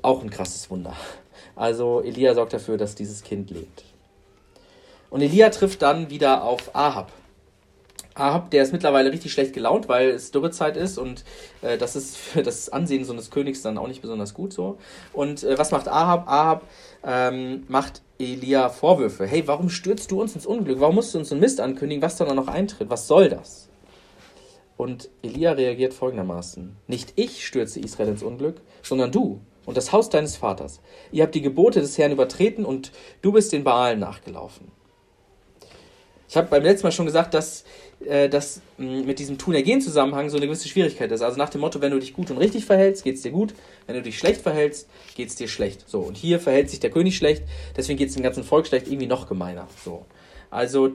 Auch 0.04 0.22
ein 0.22 0.30
krasses 0.30 0.70
Wunder. 0.70 0.94
Also 1.56 2.02
Elia 2.02 2.36
sorgt 2.36 2.54
dafür, 2.54 2.78
dass 2.78 2.94
dieses 2.94 3.24
Kind 3.24 3.50
lebt. 3.50 3.86
Und 5.10 5.22
Elia 5.22 5.50
trifft 5.50 5.82
dann 5.82 6.10
wieder 6.10 6.44
auf 6.44 6.76
Ahab. 6.76 7.12
Ahab, 8.16 8.52
der 8.52 8.64
ist 8.64 8.74
mittlerweile 8.74 9.12
richtig 9.12 9.32
schlecht 9.32 9.54
gelaunt, 9.54 9.88
weil 9.88 10.10
es 10.10 10.32
Dürrezeit 10.32 10.78
ist 10.78 10.98
und 10.98 11.24
äh, 11.62 11.78
das 11.78 11.96
ist 11.96 12.18
für 12.18 12.44
das 12.44 12.70
Ansehen 12.70 13.06
so 13.06 13.14
eines 13.14 13.32
Königs 13.32 13.62
dann 13.62 13.78
auch 13.78 13.88
nicht 13.88 14.02
besonders 14.02 14.34
gut 14.34 14.54
so. 14.54 14.78
Und 15.14 15.44
äh, 15.44 15.58
was 15.58 15.72
macht 15.72 15.88
Ahab? 15.88 16.28
Ahab 16.28 16.64
ähm, 17.04 17.64
macht 17.70 18.02
Elia 18.20 18.70
Vorwürfe. 18.70 19.26
Hey, 19.26 19.48
warum 19.48 19.70
stürzt 19.70 20.12
du 20.12 20.22
uns 20.22 20.36
ins 20.36 20.46
Unglück? 20.46 20.80
Warum 20.80 20.96
musst 20.96 21.14
du 21.16 21.20
uns 21.20 21.32
einen 21.32 21.42
Mist 21.42 21.60
ankündigen, 21.60 22.02
was 22.02 22.18
dann 22.18 22.36
noch 22.36 22.48
eintritt? 22.48 22.90
Was 22.90 23.08
soll 23.08 23.30
das? 23.30 23.70
Und 24.76 25.10
Elia 25.22 25.54
reagiert 25.54 25.94
folgendermaßen. 25.94 26.76
Nicht 26.88 27.14
ich 27.16 27.46
stürze 27.46 27.80
Israel 27.80 28.10
ins 28.10 28.24
Unglück, 28.24 28.62
sondern 28.82 29.12
du 29.12 29.40
und 29.66 29.78
das 29.78 29.92
Haus 29.92 30.10
deines 30.10 30.36
Vaters. 30.36 30.82
Ihr 31.12 31.24
habt 31.24 31.36
die 31.36 31.42
Gebote 31.42 31.82
des 31.82 31.98
Herrn 31.98 32.12
übertreten 32.12 32.66
und 32.66 32.92
du 33.22 33.32
bist 33.32 33.52
den 33.52 33.64
Baalen 33.64 34.00
nachgelaufen. 34.00 34.72
Ich 36.30 36.38
habe 36.38 36.48
beim 36.48 36.64
letzten 36.64 36.88
Mal 36.88 36.92
schon 36.92 37.06
gesagt, 37.06 37.36
dass 37.36 37.64
äh, 38.06 38.28
das 38.28 38.62
mit 38.78 39.20
diesem 39.20 39.38
Tun-Ergehen-Zusammenhang 39.38 40.32
so 40.32 40.38
eine 40.38 40.48
gewisse 40.48 40.68
Schwierigkeit 40.68 41.12
ist. 41.12 41.22
Also 41.22 41.38
nach 41.38 41.50
dem 41.50 41.62
Motto, 41.62 41.80
wenn 41.80 41.92
du 41.92 42.00
dich 42.00 42.14
gut 42.14 42.32
und 42.32 42.38
richtig 42.38 42.66
verhältst, 42.66 43.04
geht 43.04 43.18
es 43.18 43.22
dir 43.22 43.32
gut. 43.32 43.54
Wenn 43.86 43.96
du 43.96 44.02
dich 44.02 44.18
schlecht 44.18 44.42
verhältst, 44.42 44.90
geht 45.16 45.30
es 45.30 45.36
dir 45.36 45.48
schlecht. 45.48 45.88
So, 45.88 46.00
und 46.00 46.18
hier 46.18 46.40
verhält 46.40 46.72
sich 46.72 46.80
der 46.80 46.90
König 46.90 47.16
schlecht, 47.16 47.44
deswegen 47.78 48.00
geht 48.00 48.10
es 48.10 48.16
dem 48.16 48.24
ganzen 48.24 48.44
Volk 48.44 48.66
schlecht, 48.66 48.88
irgendwie 48.88 49.06
noch 49.06 49.28
gemeiner. 49.28 49.68
So. 49.86 50.06
Also 50.50 50.92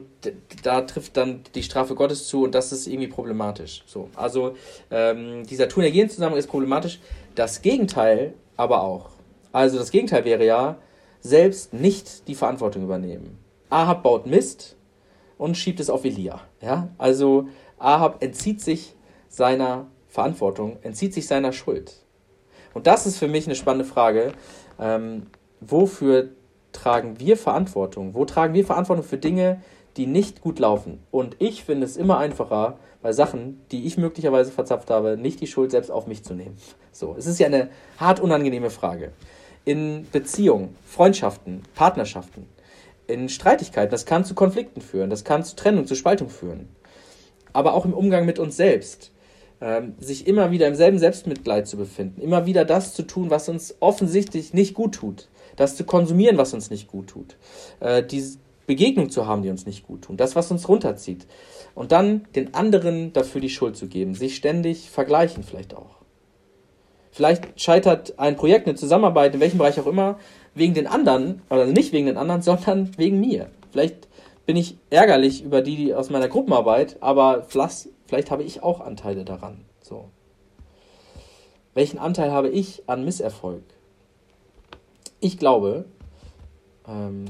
da 0.63 0.81
trifft 0.81 1.17
dann 1.17 1.41
die 1.53 1.63
Strafe 1.63 1.95
Gottes 1.95 2.27
zu 2.27 2.43
und 2.43 2.55
das 2.55 2.71
ist 2.71 2.87
irgendwie 2.87 3.07
problematisch. 3.07 3.83
So, 3.85 4.09
also 4.15 4.55
ähm, 4.89 5.45
dieser 5.45 5.67
Tun-Ergehen-Zusammenhang 5.67 6.39
ist 6.39 6.47
problematisch. 6.47 6.99
Das 7.35 7.61
Gegenteil 7.61 8.33
aber 8.59 8.83
auch. 8.83 9.09
Also 9.51 9.77
das 9.79 9.91
Gegenteil 9.91 10.25
wäre 10.25 10.45
ja, 10.45 10.77
selbst 11.21 11.73
nicht 11.73 12.27
die 12.27 12.35
Verantwortung 12.35 12.83
übernehmen. 12.83 13.37
Ahab 13.69 14.03
baut 14.03 14.25
Mist, 14.25 14.75
und 15.39 15.57
schiebt 15.57 15.79
es 15.79 15.89
auf 15.89 16.05
Elia. 16.05 16.41
Ja? 16.61 16.89
Also 16.99 17.47
Ahab 17.79 18.21
entzieht 18.21 18.61
sich 18.61 18.95
seiner 19.29 19.87
Verantwortung, 20.07 20.77
entzieht 20.83 21.13
sich 21.13 21.25
seiner 21.25 21.53
Schuld. 21.53 21.95
Und 22.75 22.85
das 22.85 23.07
ist 23.07 23.17
für 23.17 23.27
mich 23.27 23.47
eine 23.47 23.55
spannende 23.55 23.85
Frage. 23.85 24.33
Ähm, 24.79 25.27
wofür 25.61 26.29
tragen 26.73 27.19
wir 27.19 27.37
Verantwortung? 27.37 28.13
Wo 28.13 28.25
tragen 28.25 28.53
wir 28.53 28.65
Verantwortung 28.65 29.03
für 29.03 29.17
Dinge, 29.17 29.61
die 29.97 30.07
nicht 30.07 30.41
gut 30.41 30.59
laufen? 30.59 30.99
Und 31.11 31.35
ich 31.39 31.63
finde 31.63 31.85
es 31.85 31.97
immer 31.97 32.17
einfacher, 32.17 32.77
bei 33.01 33.13
Sachen, 33.13 33.61
die 33.71 33.85
ich 33.85 33.97
möglicherweise 33.97 34.51
verzapft 34.51 34.89
habe, 34.89 35.17
nicht 35.17 35.39
die 35.39 35.47
Schuld 35.47 35.71
selbst 35.71 35.89
auf 35.89 36.07
mich 36.07 36.23
zu 36.23 36.33
nehmen. 36.33 36.57
So, 36.91 37.15
es 37.17 37.27
ist 37.27 37.39
ja 37.39 37.47
eine 37.47 37.69
hart 37.97 38.19
unangenehme 38.19 38.69
Frage. 38.69 39.11
In 39.63 40.07
Beziehungen, 40.11 40.75
Freundschaften, 40.85 41.63
Partnerschaften 41.75 42.47
in 43.09 43.29
Streitigkeiten. 43.29 43.91
Das 43.91 44.05
kann 44.05 44.23
zu 44.23 44.35
Konflikten 44.35 44.81
führen, 44.81 45.09
das 45.09 45.23
kann 45.23 45.43
zu 45.43 45.55
Trennung, 45.55 45.87
zu 45.87 45.95
Spaltung 45.95 46.29
führen. 46.29 46.69
Aber 47.53 47.73
auch 47.73 47.85
im 47.85 47.93
Umgang 47.93 48.25
mit 48.25 48.39
uns 48.39 48.55
selbst. 48.55 49.11
Ähm, 49.61 49.95
sich 49.99 50.25
immer 50.25 50.51
wieder 50.51 50.67
im 50.67 50.75
selben 50.75 50.99
Selbstmitleid 50.99 51.67
zu 51.67 51.75
befinden, 51.75 52.21
immer 52.21 52.45
wieder 52.45 52.63
das 52.63 52.93
zu 52.93 53.03
tun, 53.03 53.29
was 53.29 53.49
uns 53.49 53.75
offensichtlich 53.81 54.53
nicht 54.53 54.73
gut 54.73 54.95
tut, 54.95 55.27
das 55.57 55.75
zu 55.75 55.83
konsumieren, 55.83 56.37
was 56.37 56.53
uns 56.53 56.69
nicht 56.69 56.87
gut 56.87 57.07
tut, 57.07 57.35
äh, 57.81 58.01
die 58.01 58.23
Begegnung 58.69 59.09
zu 59.09 59.25
haben, 59.25 59.41
die 59.41 59.49
uns 59.49 59.65
nicht 59.65 59.87
gut 59.87 60.03
tut, 60.03 60.19
das, 60.19 60.35
was 60.35 60.51
uns 60.51 60.69
runterzieht. 60.69 61.25
Und 61.73 61.91
dann 61.91 62.27
den 62.35 62.53
anderen 62.53 63.13
dafür 63.13 63.41
die 63.41 63.49
Schuld 63.49 63.75
zu 63.75 63.87
geben, 63.87 64.13
sich 64.13 64.35
ständig 64.35 64.91
vergleichen 64.91 65.41
vielleicht 65.41 65.75
auch. 65.75 65.95
Vielleicht 67.09 67.59
scheitert 67.59 68.19
ein 68.19 68.35
Projekt, 68.35 68.67
eine 68.67 68.75
Zusammenarbeit, 68.75 69.33
in 69.33 69.39
welchem 69.39 69.57
Bereich 69.57 69.79
auch 69.79 69.87
immer, 69.87 70.19
wegen 70.53 70.75
den 70.75 70.85
anderen, 70.85 71.41
oder 71.49 71.65
nicht 71.65 71.93
wegen 71.93 72.05
den 72.05 72.17
anderen, 72.17 72.41
sondern 72.43 72.95
wegen 72.95 73.19
mir. 73.19 73.49
Vielleicht 73.71 74.07
bin 74.45 74.55
ich 74.55 74.77
ärgerlich 74.91 75.43
über 75.43 75.63
die 75.63 75.95
aus 75.95 76.11
meiner 76.11 76.27
Gruppenarbeit, 76.27 76.97
aber 76.99 77.45
vielleicht, 77.47 77.89
vielleicht 78.05 78.29
habe 78.29 78.43
ich 78.43 78.61
auch 78.61 78.81
Anteile 78.81 79.25
daran. 79.25 79.65
So. 79.81 80.09
Welchen 81.73 81.97
Anteil 81.97 82.31
habe 82.31 82.49
ich 82.49 82.83
an 82.85 83.03
Misserfolg? 83.03 83.63
Ich 85.19 85.39
glaube, 85.39 85.85
ähm, 86.87 87.25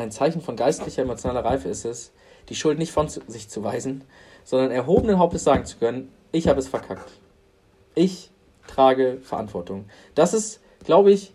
ein 0.00 0.10
Zeichen 0.10 0.40
von 0.40 0.56
geistlicher 0.56 1.02
emotionaler 1.02 1.44
Reife 1.44 1.68
ist 1.68 1.84
es, 1.84 2.12
die 2.48 2.54
Schuld 2.54 2.78
nicht 2.78 2.92
von 2.92 3.08
sich 3.08 3.48
zu 3.48 3.62
weisen, 3.62 4.04
sondern 4.44 4.70
erhobenen 4.70 5.18
Hauptes 5.18 5.44
sagen 5.44 5.64
zu 5.64 5.78
können, 5.78 6.12
ich 6.32 6.48
habe 6.48 6.60
es 6.60 6.68
verkackt. 6.68 7.10
Ich 7.94 8.30
trage 8.66 9.18
Verantwortung. 9.22 9.86
Das 10.14 10.34
ist, 10.34 10.60
glaube 10.84 11.12
ich, 11.12 11.32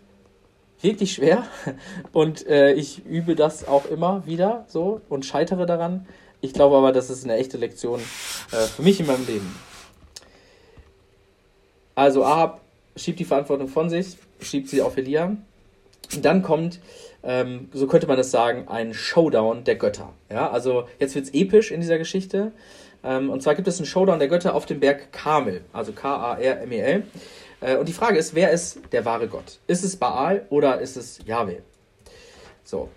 wirklich 0.80 1.12
schwer 1.12 1.46
und 2.12 2.46
äh, 2.46 2.72
ich 2.72 3.04
übe 3.06 3.34
das 3.34 3.66
auch 3.66 3.86
immer 3.86 4.26
wieder 4.26 4.64
so 4.68 5.00
und 5.08 5.24
scheitere 5.24 5.66
daran. 5.66 6.06
Ich 6.40 6.52
glaube 6.52 6.76
aber, 6.76 6.92
das 6.92 7.10
ist 7.10 7.24
eine 7.24 7.36
echte 7.36 7.56
Lektion 7.56 8.00
äh, 8.52 8.56
für 8.56 8.82
mich 8.82 9.00
in 9.00 9.06
meinem 9.06 9.26
Leben. 9.26 9.58
Also 11.94 12.24
Ahab 12.24 12.60
schiebt 12.94 13.18
die 13.18 13.24
Verantwortung 13.24 13.68
von 13.68 13.88
sich, 13.88 14.18
schiebt 14.40 14.68
sie 14.68 14.82
auf 14.82 14.96
Elia. 14.96 15.36
Dann 16.22 16.42
kommt, 16.42 16.80
ähm, 17.22 17.68
so 17.72 17.86
könnte 17.86 18.06
man 18.06 18.18
es 18.18 18.30
sagen, 18.30 18.68
ein 18.68 18.94
Showdown 18.94 19.64
der 19.64 19.76
Götter. 19.76 20.12
Ja, 20.30 20.50
also 20.50 20.86
jetzt 20.98 21.14
wird 21.14 21.26
es 21.26 21.34
episch 21.34 21.70
in 21.70 21.80
dieser 21.80 21.98
Geschichte. 21.98 22.52
Ähm, 23.04 23.30
und 23.30 23.42
zwar 23.42 23.54
gibt 23.54 23.68
es 23.68 23.78
einen 23.78 23.86
Showdown 23.86 24.18
der 24.18 24.28
Götter 24.28 24.54
auf 24.54 24.66
dem 24.66 24.80
Berg 24.80 25.12
Karmel, 25.12 25.62
also 25.72 25.92
K-A-R-M-E-L. 25.92 27.04
Äh, 27.60 27.76
und 27.76 27.88
die 27.88 27.92
Frage 27.92 28.18
ist, 28.18 28.34
wer 28.34 28.50
ist 28.50 28.80
der 28.92 29.04
wahre 29.04 29.28
Gott? 29.28 29.58
Ist 29.66 29.84
es 29.84 29.96
Baal 29.96 30.46
oder 30.50 30.80
ist 30.80 30.96
es 30.96 31.20
Yahweh? 31.24 31.60
So. 32.64 32.88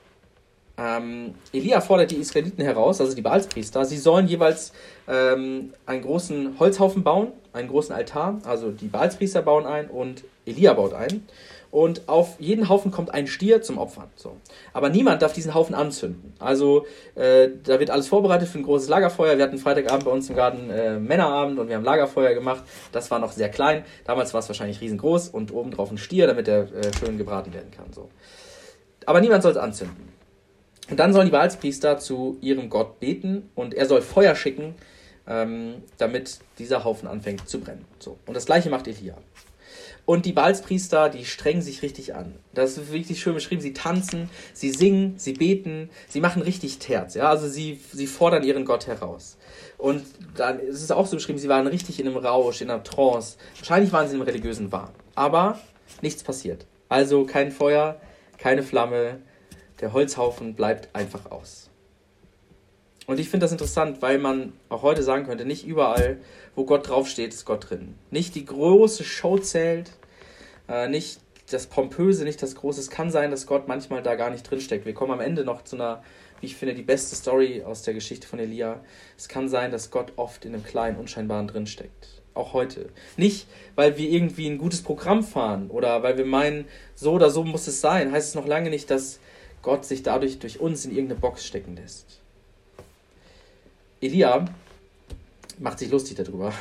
Ähm, 0.78 1.36
Elia 1.52 1.82
fordert 1.82 2.12
die 2.12 2.16
Israeliten 2.16 2.64
heraus, 2.64 3.02
also 3.02 3.14
die 3.14 3.22
Baalspriester, 3.22 3.84
sie 3.84 3.98
sollen 3.98 4.28
jeweils 4.28 4.72
ähm, 5.10 5.74
einen 5.86 6.02
großen 6.02 6.58
Holzhaufen 6.58 7.04
bauen, 7.04 7.34
einen 7.52 7.68
großen 7.68 7.94
Altar. 7.94 8.40
Also 8.46 8.72
die 8.72 8.88
Baalspriester 8.88 9.42
bauen 9.42 9.66
ein 9.66 9.90
und 9.90 10.24
Elia 10.46 10.74
baut 10.74 10.94
ein. 10.94 11.28
Und 11.72 12.10
auf 12.10 12.40
jeden 12.40 12.68
Haufen 12.68 12.90
kommt 12.90 13.14
ein 13.14 13.28
Stier 13.28 13.62
zum 13.62 13.78
Opfern. 13.78 14.10
So. 14.16 14.38
Aber 14.74 14.90
niemand 14.90 15.22
darf 15.22 15.34
diesen 15.34 15.54
Haufen 15.54 15.76
anzünden. 15.76 16.34
Also 16.40 16.86
äh, 17.14 17.50
da 17.64 17.80
wird 17.80 17.92
alles 17.92 18.08
vorbereitet 18.08 18.48
für 18.48 18.58
ein 18.58 18.64
großes 18.64 18.90
Lagerfeuer. 18.90 19.38
Wir 19.38 19.44
hatten 19.44 19.60
Freitagabend 19.60 20.06
bei 20.06 20.12
uns 20.12 20.30
im 20.30 20.36
Garten 20.36 20.72
äh, 20.72 20.98
Männerabend 20.98 21.60
und 21.60 21.68
wir 21.68 21.76
haben 21.76 21.84
Lagerfeuer 21.84 22.34
gemacht. 22.34 22.64
Das 22.92 23.12
war 23.12 23.20
noch 23.20 23.32
sehr 23.32 23.50
klein. 23.50 23.84
Damals 24.06 24.34
war 24.34 24.40
es 24.40 24.50
wahrscheinlich 24.50 24.82
riesengroß 24.82 25.30
und 25.30 25.54
obendrauf 25.54 25.92
ein 25.92 26.00
Stier, 26.00 26.26
damit 26.26 26.48
er 26.48 26.64
äh, 26.74 26.92
schön 26.98 27.20
gebraten 27.20 27.54
werden 27.54 27.70
kann. 27.70 27.94
So. 27.94 28.10
Aber 29.06 29.22
niemand 29.22 29.44
soll 29.44 29.52
es 29.52 29.58
anzünden. 29.58 30.10
Und 30.90 31.00
dann 31.00 31.14
sollen 31.14 31.28
die 31.28 31.32
Baalspriester 31.32 32.00
zu 32.00 32.38
ihrem 32.42 32.70
Gott 32.70 33.00
beten 33.00 33.50
und 33.54 33.76
er 33.76 33.86
soll 33.86 34.02
Feuer 34.02 34.36
schicken, 34.36 34.74
ähm, 35.28 35.84
damit 36.00 36.40
dieser 36.58 36.84
Haufen 36.84 37.08
anfängt 37.08 37.48
zu 37.48 37.60
brennen. 37.60 37.86
So. 38.00 38.18
Und 38.26 38.34
das 38.34 38.48
gleiche 38.48 38.72
macht 38.72 38.88
Elia. 38.88 39.16
Und 40.10 40.26
die 40.26 40.34
Baalspriester, 40.34 41.08
die 41.08 41.24
strengen 41.24 41.62
sich 41.62 41.84
richtig 41.84 42.16
an. 42.16 42.34
Das 42.52 42.80
ist 42.80 42.92
wirklich 42.92 43.20
schön 43.22 43.36
beschrieben. 43.36 43.62
Sie 43.62 43.74
tanzen, 43.74 44.32
sie 44.54 44.72
singen, 44.72 45.14
sie 45.18 45.34
beten, 45.34 45.92
sie 46.08 46.20
machen 46.20 46.42
richtig 46.42 46.80
Terz. 46.80 47.14
Ja? 47.14 47.30
Also 47.30 47.48
sie, 47.48 47.80
sie 47.94 48.08
fordern 48.08 48.42
ihren 48.42 48.66
Gott 48.66 48.88
heraus. 48.88 49.38
Und 49.78 50.04
dann 50.36 50.60
ist 50.60 50.82
es 50.82 50.90
auch 50.90 51.06
so 51.06 51.16
beschrieben, 51.16 51.38
sie 51.38 51.48
waren 51.48 51.68
richtig 51.68 52.00
in 52.00 52.08
einem 52.08 52.18
Rausch, 52.18 52.60
in 52.62 52.72
einer 52.72 52.84
Trance. 52.84 53.38
Wahrscheinlich 53.58 53.94
waren 53.94 54.08
sie 54.08 54.16
im 54.16 54.24
religiösen 54.24 54.72
Wahn. 54.72 54.90
Aber 55.14 55.60
nichts 56.02 56.24
passiert. 56.24 56.66
Also 56.88 57.26
kein 57.26 57.52
Feuer, 57.52 58.02
keine 58.40 58.64
Flamme, 58.64 59.20
der 59.80 59.94
Holzhaufen 59.94 60.56
bleibt 60.56 60.90
einfach 60.96 61.30
aus. 61.30 61.70
Und 63.06 63.20
ich 63.20 63.30
finde 63.30 63.44
das 63.44 63.52
interessant, 63.52 64.02
weil 64.02 64.18
man 64.18 64.54
auch 64.70 64.82
heute 64.82 65.04
sagen 65.04 65.26
könnte, 65.26 65.46
nicht 65.46 65.68
überall, 65.68 66.18
wo 66.56 66.66
Gott 66.66 66.90
draufsteht, 66.90 67.32
ist 67.32 67.46
Gott 67.46 67.70
drin. 67.70 67.94
Nicht 68.10 68.34
die 68.34 68.46
große 68.46 69.04
Show 69.04 69.38
zählt, 69.38 69.99
äh, 70.70 70.88
nicht 70.88 71.20
das 71.52 71.68
Pompöse, 71.68 72.24
nicht 72.24 72.42
das 72.42 72.56
Große. 72.56 72.80
Es 72.80 72.90
kann 72.90 73.12
sein, 73.12 73.32
dass 73.32 73.48
Gott 73.48 73.68
manchmal 73.68 74.04
da 74.04 74.16
gar 74.16 74.30
nicht 74.30 74.50
drinsteckt. 74.50 74.86
Wir 74.86 74.94
kommen 74.94 75.12
am 75.12 75.20
Ende 75.20 75.44
noch 75.44 75.64
zu 75.64 75.76
einer, 75.76 76.04
wie 76.40 76.46
ich 76.46 76.56
finde, 76.56 76.76
die 76.76 76.84
beste 76.84 77.16
Story 77.16 77.64
aus 77.64 77.82
der 77.82 77.94
Geschichte 77.94 78.28
von 78.28 78.40
Elia. 78.40 78.80
Es 79.18 79.28
kann 79.28 79.50
sein, 79.50 79.72
dass 79.72 79.92
Gott 79.92 80.14
oft 80.16 80.46
in 80.46 80.54
einem 80.54 80.64
kleinen, 80.64 80.98
unscheinbaren 80.98 81.48
drinsteckt. 81.48 82.22
Auch 82.36 82.54
heute. 82.54 82.90
Nicht, 83.18 83.48
weil 83.76 83.98
wir 83.98 84.10
irgendwie 84.10 84.48
ein 84.48 84.60
gutes 84.60 84.82
Programm 84.82 85.24
fahren 85.24 85.70
oder 85.70 86.04
weil 86.04 86.18
wir 86.18 86.26
meinen, 86.26 86.66
so 86.96 87.14
oder 87.14 87.32
so 87.32 87.44
muss 87.44 87.68
es 87.68 87.82
sein, 87.82 88.12
heißt 88.12 88.30
es 88.30 88.36
noch 88.36 88.48
lange 88.48 88.70
nicht, 88.70 88.90
dass 88.92 89.20
Gott 89.62 89.86
sich 89.86 90.04
dadurch 90.04 90.40
durch 90.40 90.60
uns 90.60 90.86
in 90.86 90.92
irgendeine 90.92 91.20
Box 91.20 91.46
stecken 91.46 91.76
lässt. 91.76 92.20
Elia 94.02 94.46
macht 95.58 95.80
sich 95.80 95.90
lustig 95.90 96.16
darüber. 96.18 96.54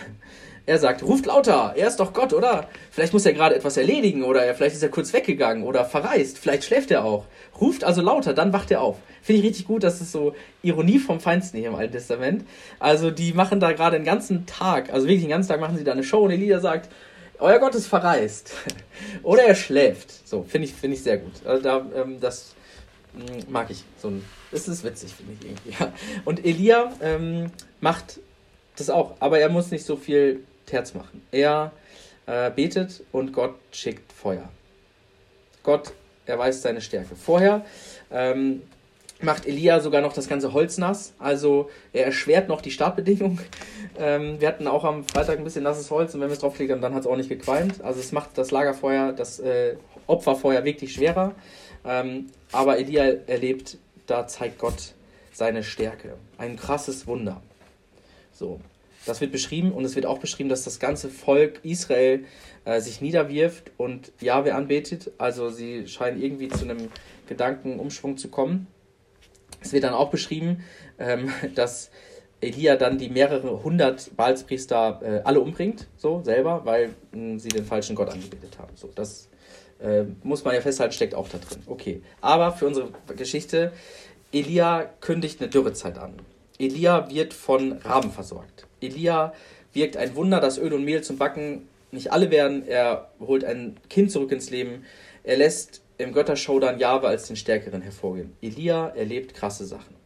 Er 0.69 0.79
sagt, 0.79 1.03
ruft 1.03 1.25
lauter, 1.25 1.73
er 1.79 1.89
ist 1.89 1.99
doch 1.99 2.13
Gott, 2.13 2.35
oder? 2.35 2.69
Vielleicht 2.91 3.15
muss 3.15 3.25
er 3.25 3.33
gerade 3.33 3.55
etwas 3.55 3.79
erledigen 3.79 4.23
oder 4.23 4.45
er, 4.45 4.55
vielleicht 4.55 4.77
ist 4.77 4.83
er 4.83 4.91
kurz 4.91 5.15
weggegangen 5.15 5.63
oder 5.63 5.87
verreist, 5.87 6.37
vielleicht 6.37 6.65
schläft 6.65 6.91
er 6.91 7.07
auch. 7.07 7.25
Ruft 7.59 7.85
also 7.85 8.03
lauter, 8.03 8.35
dann 8.35 8.53
wacht 8.53 8.71
er 8.71 8.83
auf. 8.83 8.99
Finde 9.23 9.41
ich 9.41 9.49
richtig 9.49 9.67
gut, 9.67 9.83
das 9.83 10.03
ist 10.03 10.13
so 10.13 10.35
Ironie 10.61 10.99
vom 10.99 11.21
Feinsten 11.21 11.59
hier 11.59 11.69
im 11.69 11.75
Alten 11.75 11.95
Testament. 11.95 12.45
Also 12.81 13.11
die 13.11 13.33
machen 13.33 13.61
da 13.61 13.73
gerade 13.73 13.97
den 13.97 14.05
ganzen 14.05 14.45
Tag, 14.45 14.93
also 14.93 15.07
wirklich 15.07 15.23
den 15.23 15.31
ganzen 15.31 15.49
Tag 15.49 15.59
machen 15.59 15.79
sie 15.79 15.85
da 15.85 15.93
eine 15.93 16.05
Show 16.05 16.19
und 16.19 16.33
Elia 16.33 16.61
sagt, 16.61 16.91
euer 17.39 17.61
Gott 17.61 17.75
ist 17.75 17.87
verreist. 17.87 18.53
oder 19.23 19.45
er 19.45 19.55
schläft. 19.55 20.29
So, 20.29 20.43
finde 20.43 20.69
ich, 20.69 20.75
find 20.75 20.93
ich 20.93 21.03
sehr 21.03 21.17
gut. 21.17 21.47
Also 21.47 21.63
da, 21.63 21.87
ähm, 21.97 22.21
das 22.21 22.55
hm, 23.15 23.51
mag 23.51 23.71
ich. 23.71 23.85
So 23.97 24.09
ein, 24.09 24.23
das 24.51 24.69
ist 24.69 24.85
witzig, 24.85 25.15
finde 25.15 25.33
ich 25.33 25.47
irgendwie. 25.47 25.83
Ja. 25.83 25.95
Und 26.27 26.45
Elia 26.45 26.93
ähm, 27.01 27.53
macht 27.81 28.21
das 28.77 28.91
auch, 28.91 29.17
aber 29.19 29.39
er 29.39 29.49
muss 29.49 29.71
nicht 29.71 29.87
so 29.87 29.97
viel 29.97 30.45
Terz 30.69 30.95
machen. 30.95 31.23
Er 31.33 31.73
äh, 32.27 32.51
betet 32.51 33.03
und 33.13 33.33
Gott 33.33 33.55
schickt 33.73 34.13
Feuer. 34.13 34.49
Gott 35.63 35.93
erweist 36.27 36.63
seine 36.63 36.81
Stärke. 36.81 37.17
Vorher 37.17 37.65
ähm, 38.11 38.63
macht 39.21 39.47
Elia 39.47 39.81
sogar 39.81 40.01
noch 40.01 40.13
das 40.13 40.29
ganze 40.29 40.53
Holz 40.53 40.79
nass. 40.79 41.15
Also 41.19 41.71
er 41.93 42.07
erschwert 42.07 42.49
noch 42.49 42.61
die 42.61 42.71
Startbedingungen. 42.71 43.41
Ähm, 44.01 44.41
wir 44.41 44.47
hatten 44.47 44.69
auch 44.69 44.85
am 44.85 45.03
Freitag 45.03 45.39
ein 45.39 45.45
bisschen 45.45 45.65
nasses 45.65 45.91
Holz 45.91 46.15
und 46.15 46.21
wenn 46.21 46.29
wir 46.29 46.35
es 46.35 46.39
drauflegen, 46.39 46.81
dann 46.81 46.95
hat 46.95 47.01
es 47.01 47.07
auch 47.09 47.17
nicht 47.17 47.29
gequalmt. 47.29 47.83
Also 47.83 47.99
es 47.99 48.13
macht 48.13 48.39
das 48.39 48.53
Lagerfeuer, 48.53 49.13
das 49.13 49.41
äh, 49.41 49.75
Opferfeuer 50.07 50.65
wirklich 50.65 50.93
schwerer. 50.93 51.35
Ähm, 51.85 52.27
aber 52.53 52.79
Elia 52.79 53.07
erlebt, 53.27 53.77
da 54.07 54.29
zeigt 54.29 54.61
Gott 54.61 54.95
seine 55.33 55.65
Stärke. 55.65 56.15
Ein 56.37 56.55
krasses 56.55 57.09
Wunder. 57.09 57.43
So, 58.31 58.61
das 59.09 59.21
wird 59.21 59.33
beschrieben 59.33 59.73
und 59.73 59.85
es 59.85 59.97
wird 59.97 60.07
auch 60.07 60.19
beschrieben, 60.19 60.49
dass 60.49 60.65
das 60.65 60.79
ganze 60.79 61.09
Volk 61.09 61.61
Israel 61.65 62.25
äh, 62.65 62.81
sich 62.81 63.01
niederwirft 63.01 63.73
und 63.77 64.13
Jahwe 64.21 64.55
anbetet. 64.55 65.11
Also 65.19 65.51
sie 65.51 65.87
scheinen 65.89 66.21
irgendwie 66.21 66.49
zu 66.49 66.65
einem 66.65 66.89
Gedankenumschwung 67.27 68.17
zu 68.17 68.29
kommen. 68.29 68.67
Es 69.61 69.73
wird 69.73 69.85
dann 69.85 69.95
auch 69.95 70.11
beschrieben, 70.11 70.65
ähm, 70.99 71.33
dass 71.55 71.91
Elia 72.41 72.77
dann 72.77 72.99
die 72.99 73.09
mehrere 73.09 73.65
hundert 73.65 74.17
Baalspriester 74.17 75.01
äh, 75.03 75.21
alle 75.25 75.41
umbringt, 75.41 75.89
so 75.97 76.23
selber, 76.23 76.65
weil 76.65 76.95
mh, 77.13 77.41
sie 77.41 77.49
den 77.49 77.65
falschen 77.65 77.97
Gott 77.97 78.11
angebetet 78.11 78.59
haben. 78.59 78.77
So, 78.77 78.91
das 78.95 79.29
äh, 79.81 80.05
muss 80.23 80.45
man 80.45 80.55
ja 80.55 80.61
festhalten, 80.61 80.93
steckt 80.93 81.15
auch 81.15 81.29
da 81.29 81.39
drin. 81.39 81.63
Okay, 81.67 82.03
aber 82.21 82.53
für 82.53 82.67
unsere 82.67 82.91
Geschichte, 83.17 83.73
Elia 84.33 84.85
kündigt 85.01 85.41
eine 85.41 85.51
Dürrezeit 85.51 85.99
an. 85.99 86.15
Elia 86.59 87.11
wird 87.11 87.35
von 87.35 87.73
Raben 87.73 88.13
versorgt. 88.13 88.68
Elia 88.81 89.33
wirkt 89.73 89.97
ein 89.97 90.15
Wunder, 90.15 90.41
dass 90.41 90.59
Öl 90.59 90.73
und 90.73 90.85
Mehl 90.85 91.03
zum 91.03 91.19
Backen 91.19 91.69
nicht 91.91 92.13
alle 92.13 92.31
werden. 92.31 92.67
Er 92.67 93.11
holt 93.21 93.45
ein 93.45 93.77
Kind 93.89 94.11
zurück 94.11 94.33
ins 94.33 94.51
Leben. 94.51 94.85
Er 95.25 95.37
lässt 95.37 95.83
im 95.99 96.13
Göttershow 96.13 96.61
dann 96.61 96.79
Jahwe 96.79 97.09
als 97.09 97.27
den 97.27 97.37
Stärkeren 97.37 97.83
hervorgehen. 97.83 98.33
Elia 98.41 98.89
erlebt 98.89 99.35
krasse 99.35 99.67
Sachen. 99.67 99.97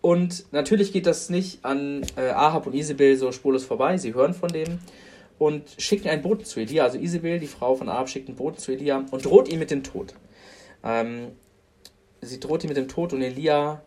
Und 0.00 0.44
natürlich 0.52 0.92
geht 0.92 1.06
das 1.06 1.30
nicht 1.30 1.64
an 1.64 2.06
äh, 2.16 2.28
Ahab 2.28 2.66
und 2.66 2.74
Isabel 2.74 3.16
so 3.16 3.32
spurlos 3.32 3.64
vorbei. 3.64 3.96
Sie 3.96 4.14
hören 4.14 4.34
von 4.34 4.50
dem 4.50 4.78
und 5.38 5.64
schicken 5.78 6.08
einen 6.08 6.22
Boten 6.22 6.44
zu 6.44 6.60
Elia. 6.60 6.84
Also 6.84 6.98
Isabel, 6.98 7.40
die 7.40 7.46
Frau 7.46 7.74
von 7.74 7.88
Ahab, 7.88 8.08
schickt 8.08 8.28
einen 8.28 8.36
Boten 8.36 8.58
zu 8.58 8.72
Elia 8.72 9.04
und 9.10 9.24
droht 9.24 9.48
ihm 9.48 9.58
mit 9.58 9.70
dem 9.70 9.82
Tod. 9.82 10.14
Ähm, 10.84 11.32
sie 12.20 12.38
droht 12.38 12.62
ihm 12.62 12.68
mit 12.68 12.76
dem 12.76 12.88
Tod 12.88 13.12
und 13.12 13.22
Elia 13.22 13.82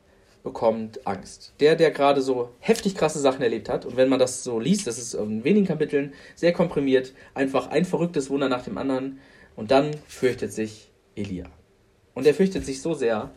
bekommt 0.49 1.05
Angst. 1.05 1.53
Der, 1.59 1.75
der 1.75 1.91
gerade 1.91 2.21
so 2.21 2.49
heftig 2.59 2.95
krasse 2.95 3.19
Sachen 3.19 3.43
erlebt 3.43 3.69
hat, 3.69 3.85
und 3.85 3.97
wenn 3.97 4.09
man 4.09 4.17
das 4.17 4.43
so 4.43 4.59
liest, 4.59 4.87
das 4.87 4.97
ist 4.97 5.13
in 5.13 5.43
wenigen 5.43 5.67
Kapiteln 5.67 6.13
sehr 6.35 6.53
komprimiert, 6.53 7.13
einfach 7.35 7.67
ein 7.67 7.85
verrücktes 7.85 8.29
Wunder 8.31 8.49
nach 8.49 8.63
dem 8.63 8.77
anderen, 8.77 9.19
und 9.55 9.69
dann 9.69 9.91
fürchtet 10.07 10.51
sich 10.51 10.89
Elia. 11.15 11.45
Und 12.15 12.25
er 12.25 12.33
fürchtet 12.33 12.65
sich 12.65 12.81
so 12.81 12.95
sehr, 12.95 13.29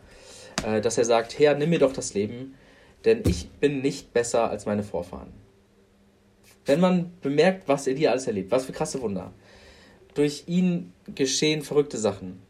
äh, 0.65 0.81
dass 0.81 0.97
er 0.97 1.05
sagt, 1.05 1.39
Herr, 1.39 1.55
nimm 1.55 1.71
mir 1.71 1.79
doch 1.79 1.93
das 1.93 2.15
Leben, 2.15 2.55
denn 3.05 3.23
ich 3.27 3.51
bin 3.51 3.83
nicht 3.83 4.15
besser 4.15 4.49
als 4.49 4.65
meine 4.65 4.83
Vorfahren. 4.83 5.33
Wenn 6.65 6.81
man 6.81 7.13
bemerkt, 7.21 7.69
was 7.69 7.87
Elia 7.87 8.11
alles 8.13 8.27
erlebt, 8.27 8.51
was 8.51 8.65
für 8.65 8.73
krasse 8.73 9.03
Wunder, 9.03 9.33
durch 10.15 10.45
ihn 10.47 10.93
geschehen 11.15 11.63
verrückte 11.63 11.99
Sachen. 11.99 12.41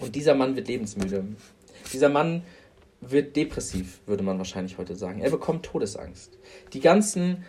Und 0.00 0.16
dieser 0.16 0.34
Mann 0.34 0.56
wird 0.56 0.68
lebensmüde. 0.68 1.24
Dieser 1.92 2.08
Mann 2.08 2.42
wird 3.02 3.36
depressiv, 3.36 4.00
würde 4.06 4.22
man 4.22 4.38
wahrscheinlich 4.38 4.78
heute 4.78 4.96
sagen. 4.96 5.20
Er 5.20 5.30
bekommt 5.30 5.66
Todesangst. 5.66 6.38
Die 6.72 6.80
ganzen 6.80 7.44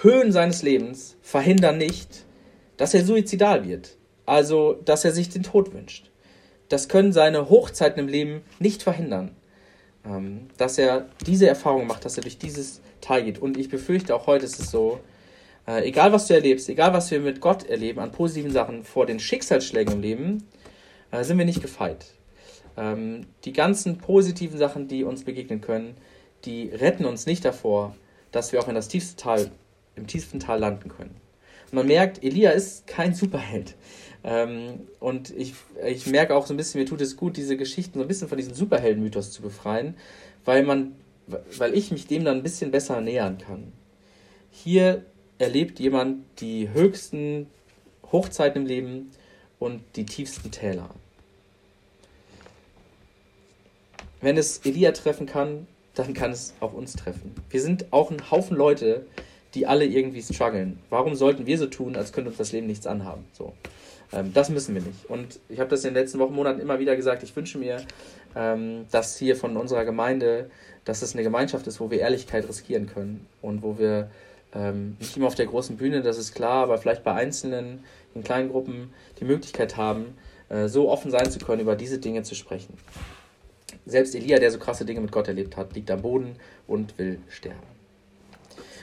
Höhen 0.00 0.32
seines 0.32 0.62
Lebens 0.62 1.16
verhindern 1.22 1.78
nicht, 1.78 2.24
dass 2.76 2.94
er 2.94 3.04
suizidal 3.04 3.68
wird. 3.68 3.96
Also, 4.26 4.80
dass 4.84 5.04
er 5.04 5.12
sich 5.12 5.28
den 5.28 5.42
Tod 5.42 5.72
wünscht. 5.74 6.10
Das 6.70 6.88
können 6.88 7.12
seine 7.12 7.50
Hochzeiten 7.50 8.00
im 8.00 8.08
Leben 8.08 8.40
nicht 8.58 8.82
verhindern. 8.82 9.36
Ähm, 10.06 10.48
dass 10.56 10.78
er 10.78 11.08
diese 11.26 11.46
Erfahrung 11.46 11.86
macht, 11.86 12.04
dass 12.04 12.16
er 12.16 12.22
durch 12.22 12.38
dieses 12.38 12.80
Tal 13.00 13.24
geht. 13.24 13.38
Und 13.38 13.58
ich 13.58 13.68
befürchte, 13.68 14.14
auch 14.14 14.26
heute 14.26 14.46
ist 14.46 14.58
es 14.58 14.70
so, 14.70 15.00
äh, 15.66 15.86
egal 15.86 16.12
was 16.12 16.26
du 16.26 16.34
erlebst, 16.34 16.68
egal 16.68 16.92
was 16.92 17.10
wir 17.10 17.20
mit 17.20 17.40
Gott 17.40 17.68
erleben 17.68 18.00
an 18.00 18.12
positiven 18.12 18.50
Sachen 18.50 18.84
vor 18.84 19.06
den 19.06 19.20
Schicksalsschlägen 19.20 19.94
im 19.94 20.00
Leben, 20.00 20.48
äh, 21.10 21.22
sind 21.22 21.38
wir 21.38 21.44
nicht 21.44 21.62
gefeit. 21.62 22.06
Ähm, 22.76 23.26
die 23.44 23.52
ganzen 23.52 23.98
positiven 23.98 24.58
Sachen, 24.58 24.88
die 24.88 25.04
uns 25.04 25.24
begegnen 25.24 25.60
können, 25.60 25.96
die 26.44 26.68
retten 26.68 27.04
uns 27.04 27.26
nicht 27.26 27.44
davor, 27.44 27.94
dass 28.32 28.52
wir 28.52 28.60
auch 28.60 28.68
in 28.68 28.74
das 28.74 28.88
tiefste 28.88 29.16
Tal, 29.16 29.50
im 29.96 30.06
tiefsten 30.06 30.40
Tal 30.40 30.58
landen 30.58 30.88
können. 30.88 31.16
Man 31.70 31.86
merkt, 31.86 32.22
Elia 32.22 32.50
ist 32.50 32.86
kein 32.86 33.14
Superheld. 33.14 33.74
Ähm, 34.22 34.80
und 35.00 35.30
ich, 35.30 35.54
ich 35.84 36.06
merke 36.06 36.34
auch 36.34 36.46
so 36.46 36.54
ein 36.54 36.56
bisschen, 36.56 36.80
mir 36.80 36.86
tut 36.86 37.00
es 37.00 37.16
gut, 37.16 37.36
diese 37.36 37.56
Geschichten 37.56 37.98
so 37.98 38.04
ein 38.04 38.08
bisschen 38.08 38.28
von 38.28 38.38
diesem 38.38 38.54
Superhelden-Mythos 38.54 39.32
zu 39.32 39.42
befreien, 39.42 39.94
weil 40.44 40.62
man, 40.62 40.92
weil 41.58 41.74
ich 41.74 41.90
mich 41.90 42.06
dem 42.06 42.24
dann 42.24 42.38
ein 42.38 42.42
bisschen 42.42 42.70
besser 42.70 43.00
nähern 43.00 43.38
kann. 43.38 43.72
Hier 44.50 45.04
erlebt 45.38 45.80
jemand 45.80 46.24
die 46.40 46.70
höchsten 46.72 47.48
Hochzeiten 48.12 48.62
im 48.62 48.68
Leben 48.68 49.10
und 49.58 49.82
die 49.96 50.06
tiefsten 50.06 50.50
Täler. 50.50 50.90
Wenn 54.24 54.36
es 54.36 54.58
Elia 54.64 54.92
treffen 54.92 55.26
kann, 55.26 55.66
dann 55.94 56.14
kann 56.14 56.32
es 56.32 56.54
auch 56.60 56.72
uns 56.72 56.94
treffen. 56.94 57.34
Wir 57.50 57.60
sind 57.60 57.92
auch 57.92 58.10
ein 58.10 58.30
Haufen 58.30 58.56
Leute, 58.56 59.06
die 59.54 59.66
alle 59.66 59.84
irgendwie 59.84 60.22
strugglen. 60.22 60.78
Warum 60.90 61.14
sollten 61.14 61.46
wir 61.46 61.58
so 61.58 61.66
tun, 61.66 61.94
als 61.94 62.12
könnte 62.12 62.30
uns 62.30 62.38
das 62.38 62.52
Leben 62.52 62.66
nichts 62.66 62.86
anhaben? 62.86 63.24
So. 63.32 63.52
Ähm, 64.12 64.32
das 64.34 64.48
müssen 64.48 64.74
wir 64.74 64.82
nicht. 64.82 65.08
Und 65.08 65.38
ich 65.48 65.60
habe 65.60 65.70
das 65.70 65.84
in 65.84 65.94
den 65.94 66.02
letzten 66.02 66.18
Wochen, 66.18 66.34
Monaten 66.34 66.60
immer 66.60 66.78
wieder 66.78 66.96
gesagt, 66.96 67.22
ich 67.22 67.34
wünsche 67.36 67.58
mir, 67.58 67.82
ähm, 68.34 68.86
dass 68.90 69.16
hier 69.16 69.36
von 69.36 69.56
unserer 69.56 69.84
Gemeinde, 69.84 70.50
dass 70.84 71.02
es 71.02 71.14
eine 71.14 71.22
Gemeinschaft 71.22 71.66
ist, 71.66 71.80
wo 71.80 71.90
wir 71.90 72.00
Ehrlichkeit 72.00 72.48
riskieren 72.48 72.86
können 72.86 73.26
und 73.42 73.62
wo 73.62 73.78
wir 73.78 74.10
ähm, 74.54 74.96
nicht 74.98 75.16
immer 75.16 75.26
auf 75.26 75.34
der 75.34 75.46
großen 75.46 75.76
Bühne, 75.76 76.02
das 76.02 76.18
ist 76.18 76.34
klar, 76.34 76.64
aber 76.64 76.78
vielleicht 76.78 77.04
bei 77.04 77.12
Einzelnen, 77.12 77.84
in 78.14 78.22
kleinen 78.22 78.50
Gruppen 78.50 78.92
die 79.20 79.24
Möglichkeit 79.24 79.76
haben, 79.76 80.16
äh, 80.48 80.68
so 80.68 80.90
offen 80.90 81.10
sein 81.10 81.30
zu 81.30 81.38
können, 81.38 81.60
über 81.60 81.76
diese 81.76 81.98
Dinge 81.98 82.22
zu 82.22 82.34
sprechen. 82.34 82.76
Selbst 83.86 84.14
Elia, 84.14 84.38
der 84.38 84.50
so 84.50 84.58
krasse 84.58 84.84
Dinge 84.84 85.00
mit 85.00 85.12
Gott 85.12 85.28
erlebt 85.28 85.56
hat, 85.56 85.74
liegt 85.74 85.90
am 85.90 86.02
Boden 86.02 86.36
und 86.66 86.98
will 86.98 87.18
sterben. 87.28 87.74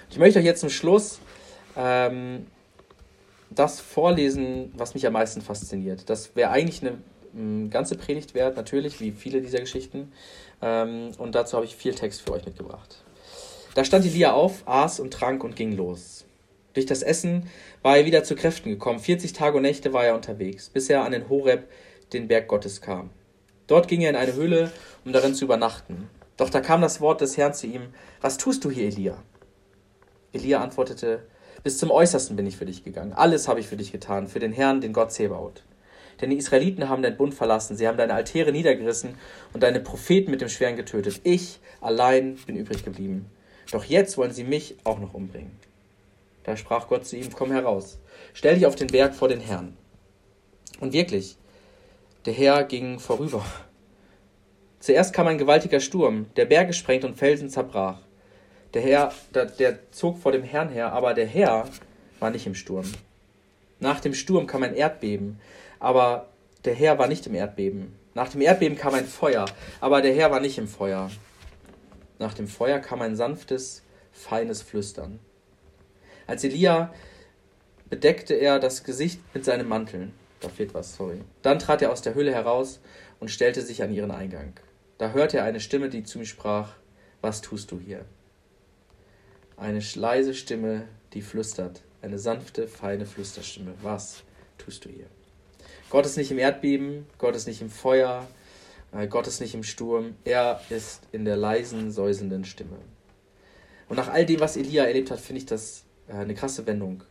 Ich 0.09 0.17
möchte 0.17 0.39
euch 0.39 0.45
jetzt 0.45 0.59
zum 0.59 0.69
Schluss 0.69 1.19
ähm, 1.75 2.45
das 3.49 3.79
vorlesen, 3.79 4.71
was 4.75 4.93
mich 4.93 5.07
am 5.07 5.13
meisten 5.13 5.41
fasziniert. 5.41 6.09
Das 6.09 6.35
wäre 6.35 6.51
eigentlich 6.51 6.81
eine 6.81 6.97
m, 7.33 7.69
ganze 7.69 7.95
Predigt 7.95 8.33
wert, 8.33 8.55
natürlich, 8.55 8.99
wie 8.99 9.11
viele 9.11 9.41
dieser 9.41 9.59
Geschichten. 9.59 10.11
Ähm, 10.61 11.11
und 11.17 11.35
dazu 11.35 11.55
habe 11.55 11.65
ich 11.65 11.75
viel 11.75 11.95
Text 11.95 12.21
für 12.21 12.33
euch 12.33 12.45
mitgebracht. 12.45 13.03
Da 13.73 13.85
stand 13.85 14.05
Elia 14.05 14.33
auf, 14.33 14.63
aß 14.67 14.99
und 14.99 15.13
trank 15.13 15.43
und 15.43 15.55
ging 15.55 15.75
los. 15.75 16.25
Durch 16.73 16.85
das 16.85 17.03
Essen 17.03 17.47
war 17.81 17.97
er 17.97 18.05
wieder 18.05 18.23
zu 18.23 18.35
Kräften 18.35 18.69
gekommen. 18.69 18.99
40 18.99 19.33
Tage 19.33 19.57
und 19.57 19.63
Nächte 19.63 19.93
war 19.93 20.05
er 20.05 20.15
unterwegs, 20.15 20.69
bis 20.69 20.89
er 20.89 21.03
an 21.03 21.11
den 21.11 21.29
Horeb, 21.29 21.69
den 22.13 22.27
Berg 22.27 22.47
Gottes, 22.47 22.81
kam. 22.81 23.09
Dort 23.67 23.87
ging 23.87 24.01
er 24.01 24.09
in 24.09 24.15
eine 24.15 24.33
Höhle, 24.33 24.71
um 25.05 25.13
darin 25.13 25.35
zu 25.35 25.45
übernachten. 25.45 26.09
Doch 26.37 26.49
da 26.49 26.61
kam 26.61 26.81
das 26.81 27.01
Wort 27.01 27.21
des 27.21 27.37
Herrn 27.37 27.53
zu 27.53 27.67
ihm: 27.67 27.93
Was 28.21 28.37
tust 28.37 28.63
du 28.65 28.69
hier, 28.71 28.87
Elia? 28.87 29.17
Elia 30.33 30.61
antwortete: 30.61 31.27
Bis 31.63 31.77
zum 31.77 31.91
Äußersten 31.91 32.35
bin 32.35 32.47
ich 32.47 32.57
für 32.57 32.65
dich 32.65 32.83
gegangen. 32.83 33.13
Alles 33.13 33.47
habe 33.47 33.59
ich 33.59 33.67
für 33.67 33.77
dich 33.77 33.91
getan, 33.91 34.27
für 34.27 34.39
den 34.39 34.53
Herrn, 34.53 34.81
den 34.81 34.93
Gott 34.93 35.11
Zebaoth. 35.11 35.63
Denn 36.21 36.29
die 36.29 36.37
Israeliten 36.37 36.87
haben 36.87 37.01
deinen 37.01 37.17
Bund 37.17 37.33
verlassen, 37.33 37.75
sie 37.75 37.87
haben 37.87 37.97
deine 37.97 38.13
Altäre 38.13 38.51
niedergerissen 38.51 39.15
und 39.53 39.63
deine 39.63 39.79
Propheten 39.79 40.29
mit 40.29 40.41
dem 40.41 40.49
Schweren 40.49 40.75
getötet. 40.75 41.21
Ich 41.23 41.59
allein 41.81 42.35
bin 42.45 42.55
übrig 42.55 42.85
geblieben. 42.85 43.25
Doch 43.71 43.83
jetzt 43.85 44.17
wollen 44.17 44.31
sie 44.31 44.43
mich 44.43 44.75
auch 44.83 44.99
noch 44.99 45.13
umbringen. 45.13 45.51
Da 46.43 46.57
sprach 46.57 46.87
Gott 46.87 47.05
zu 47.05 47.17
ihm, 47.17 47.31
komm 47.31 47.51
heraus, 47.51 47.99
stell 48.33 48.55
dich 48.55 48.65
auf 48.65 48.75
den 48.75 48.87
Berg 48.87 49.15
vor 49.15 49.29
den 49.29 49.39
Herrn. 49.39 49.77
Und 50.79 50.93
wirklich, 50.93 51.37
der 52.25 52.33
Herr 52.33 52.63
ging 52.63 52.99
vorüber. 52.99 53.43
Zuerst 54.79 55.13
kam 55.13 55.27
ein 55.27 55.37
gewaltiger 55.37 55.79
Sturm, 55.79 56.27
der 56.35 56.45
Berge 56.45 56.73
sprengte 56.73 57.07
und 57.07 57.17
Felsen 57.17 57.49
zerbrach. 57.49 57.99
Der 58.73 58.81
Herr, 58.81 59.11
der, 59.33 59.45
der 59.45 59.91
zog 59.91 60.17
vor 60.17 60.31
dem 60.31 60.43
Herrn 60.43 60.69
her, 60.69 60.93
aber 60.93 61.13
der 61.13 61.27
Herr 61.27 61.67
war 62.19 62.29
nicht 62.29 62.47
im 62.47 62.55
Sturm. 62.55 62.85
Nach 63.79 63.99
dem 63.99 64.13
Sturm 64.13 64.47
kam 64.47 64.63
ein 64.63 64.75
Erdbeben, 64.75 65.39
aber 65.79 66.29
der 66.63 66.75
Herr 66.75 66.99
war 66.99 67.07
nicht 67.07 67.25
im 67.27 67.33
Erdbeben. 67.33 67.95
Nach 68.13 68.29
dem 68.29 68.41
Erdbeben 68.41 68.77
kam 68.77 68.93
ein 68.93 69.05
Feuer, 69.05 69.45
aber 69.79 70.01
der 70.01 70.13
Herr 70.13 70.31
war 70.31 70.39
nicht 70.39 70.57
im 70.57 70.67
Feuer. 70.67 71.09
Nach 72.19 72.33
dem 72.33 72.47
Feuer 72.47 72.79
kam 72.79 73.01
ein 73.01 73.15
sanftes, 73.15 73.83
feines 74.11 74.61
Flüstern. 74.61 75.19
Als 76.27 76.43
Elia 76.43 76.93
bedeckte 77.89 78.35
er 78.35 78.59
das 78.59 78.83
Gesicht 78.83 79.19
mit 79.33 79.43
seinem 79.43 79.67
Mantel. 79.67 80.11
Da 80.41 80.49
fehlt 80.49 80.73
was, 80.73 80.95
sorry. 80.95 81.21
Dann 81.43 81.59
trat 81.59 81.81
er 81.81 81.91
aus 81.91 82.01
der 82.01 82.15
Höhle 82.15 82.33
heraus 82.33 82.81
und 83.19 83.31
stellte 83.31 83.61
sich 83.61 83.83
an 83.83 83.93
ihren 83.93 84.11
Eingang. 84.11 84.53
Da 84.97 85.11
hörte 85.11 85.37
er 85.37 85.45
eine 85.45 85.59
Stimme, 85.59 85.87
die 85.87 86.03
zu 86.03 86.19
ihm 86.19 86.25
sprach: 86.25 86.73
Was 87.21 87.41
tust 87.41 87.71
du 87.71 87.79
hier? 87.79 88.03
Eine 89.55 89.81
leise 89.95 90.33
Stimme, 90.33 90.87
die 91.13 91.21
flüstert. 91.21 91.83
Eine 92.01 92.17
sanfte, 92.17 92.67
feine 92.67 93.05
Flüsterstimme. 93.05 93.75
Was 93.83 94.23
tust 94.57 94.85
du 94.85 94.89
hier? 94.89 95.05
Gott 95.91 96.05
ist 96.05 96.17
nicht 96.17 96.31
im 96.31 96.39
Erdbeben, 96.39 97.05
Gott 97.19 97.35
ist 97.35 97.47
nicht 97.47 97.61
im 97.61 97.69
Feuer, 97.69 98.27
äh, 98.91 99.07
Gott 99.07 99.27
ist 99.27 99.39
nicht 99.39 99.53
im 99.53 99.63
Sturm. 99.63 100.15
Er 100.23 100.59
ist 100.69 101.03
in 101.11 101.25
der 101.25 101.37
leisen, 101.37 101.91
säuselnden 101.91 102.45
Stimme. 102.45 102.77
Und 103.87 103.97
nach 103.97 104.07
all 104.07 104.25
dem, 104.25 104.39
was 104.39 104.57
Elia 104.57 104.85
erlebt 104.85 105.11
hat, 105.11 105.19
finde 105.19 105.39
ich 105.39 105.45
das 105.45 105.83
äh, 106.07 106.13
eine 106.13 106.33
krasse 106.33 106.65
Wendung. 106.65 107.03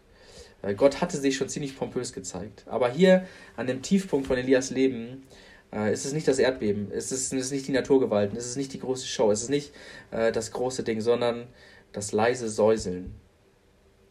Äh, 0.63 0.75
Gott 0.75 1.01
hatte 1.01 1.17
sich 1.17 1.37
schon 1.37 1.49
ziemlich 1.49 1.77
pompös 1.77 2.13
gezeigt. 2.13 2.65
Aber 2.67 2.91
hier 2.91 3.27
an 3.57 3.67
dem 3.67 3.83
Tiefpunkt 3.83 4.27
von 4.27 4.37
Elias 4.37 4.71
Leben 4.71 5.27
äh, 5.73 5.93
ist 5.93 6.05
es 6.05 6.13
nicht 6.13 6.29
das 6.29 6.39
Erdbeben, 6.39 6.91
es 6.93 7.13
ist, 7.13 7.33
es 7.33 7.47
ist 7.47 7.53
nicht 7.53 7.69
die 7.69 7.73
Naturgewalten, 7.73 8.37
es 8.37 8.47
ist 8.47 8.57
nicht 8.57 8.73
die 8.73 8.81
große 8.81 9.07
Show, 9.07 9.31
es 9.31 9.43
ist 9.43 9.51
nicht 9.51 9.73
äh, 10.11 10.33
das 10.33 10.51
große 10.53 10.83
Ding, 10.83 11.01
sondern 11.01 11.47
das 11.93 12.13
leise 12.13 12.49
Säuseln. 12.49 13.15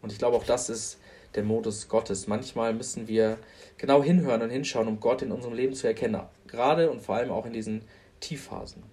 Und 0.01 0.11
ich 0.11 0.17
glaube, 0.17 0.37
auch 0.37 0.45
das 0.45 0.69
ist 0.69 0.99
der 1.35 1.43
Modus 1.43 1.87
Gottes. 1.87 2.27
Manchmal 2.27 2.73
müssen 2.73 3.07
wir 3.07 3.37
genau 3.77 4.03
hinhören 4.03 4.41
und 4.41 4.49
hinschauen, 4.49 4.87
um 4.87 4.99
Gott 4.99 5.21
in 5.21 5.31
unserem 5.31 5.53
Leben 5.53 5.73
zu 5.73 5.87
erkennen. 5.87 6.21
Gerade 6.47 6.89
und 6.89 7.01
vor 7.01 7.15
allem 7.15 7.31
auch 7.31 7.45
in 7.45 7.53
diesen 7.53 7.83
Tiefphasen. 8.19 8.83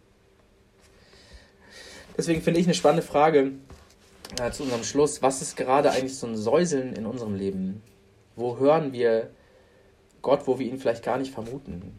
Deswegen 2.16 2.42
finde 2.42 2.61
ich 2.61 2.66
eine 2.66 2.75
spannende 2.75 3.07
Frage, 3.07 3.53
äh, 4.41 4.51
zu 4.51 4.62
unserem 4.65 4.85
Schluss, 4.85 5.23
was 5.23 5.43
ist 5.43 5.57
gerade 5.57 5.91
eigentlich 5.91 6.17
so 6.17 6.27
ein 6.27 6.37
Säuseln 6.37 6.95
in 6.95 7.07
unserem 7.07 7.35
Leben? 7.35 7.83
Wo 8.35 8.59
hören 8.59 8.93
wir 8.93 9.31
Gott, 10.23 10.47
wo 10.47 10.59
wir 10.59 10.67
ihn 10.67 10.79
vielleicht 10.79 11.05
gar 11.05 11.19
nicht 11.19 11.33
vermuten? 11.33 11.99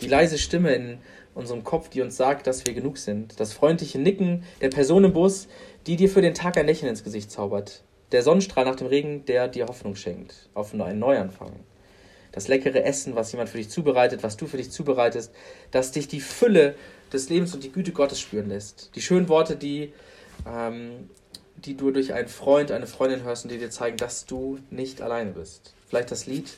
Die 0.00 0.08
leise 0.08 0.38
Stimme 0.38 0.74
in 0.74 0.98
unserem 1.34 1.64
Kopf, 1.64 1.88
die 1.88 2.02
uns 2.02 2.16
sagt, 2.16 2.46
dass 2.46 2.66
wir 2.66 2.74
genug 2.74 2.98
sind. 2.98 3.40
Das 3.40 3.52
freundliche 3.52 3.98
Nicken 3.98 4.44
der 4.60 4.68
Person 4.68 5.04
im 5.04 5.12
Bus, 5.12 5.48
die 5.86 5.96
dir 5.96 6.08
für 6.08 6.22
den 6.22 6.34
Tag 6.34 6.56
ein 6.56 6.66
Lächeln 6.66 6.88
ins 6.88 7.04
Gesicht 7.04 7.30
zaubert. 7.30 7.82
Der 8.12 8.22
Sonnenstrahl 8.22 8.64
nach 8.64 8.76
dem 8.76 8.86
Regen, 8.86 9.24
der 9.24 9.48
dir 9.48 9.66
Hoffnung 9.66 9.96
schenkt 9.96 10.48
auf 10.54 10.72
einen 10.72 10.98
Neuanfang. 10.98 11.52
Das 12.32 12.48
leckere 12.48 12.84
Essen, 12.84 13.16
was 13.16 13.32
jemand 13.32 13.48
für 13.48 13.58
dich 13.58 13.70
zubereitet, 13.70 14.22
was 14.22 14.36
du 14.36 14.46
für 14.46 14.58
dich 14.58 14.70
zubereitest, 14.70 15.32
das 15.70 15.92
dich 15.92 16.06
die 16.06 16.20
Fülle 16.20 16.74
des 17.12 17.30
Lebens 17.30 17.54
und 17.54 17.64
die 17.64 17.72
Güte 17.72 17.92
Gottes 17.92 18.20
spüren 18.20 18.48
lässt. 18.48 18.90
Die 18.94 19.00
schönen 19.00 19.28
Worte, 19.28 19.56
die 19.56 19.92
ähm, 20.46 21.08
die 21.66 21.76
du 21.76 21.90
durch 21.90 22.14
einen 22.14 22.28
Freund, 22.28 22.70
eine 22.70 22.86
Freundin 22.86 23.24
hörst 23.24 23.44
und 23.44 23.50
die 23.50 23.58
dir 23.58 23.70
zeigen, 23.70 23.96
dass 23.96 24.24
du 24.24 24.60
nicht 24.70 25.02
alleine 25.02 25.32
bist. 25.32 25.74
Vielleicht 25.88 26.12
das 26.12 26.26
Lied, 26.26 26.48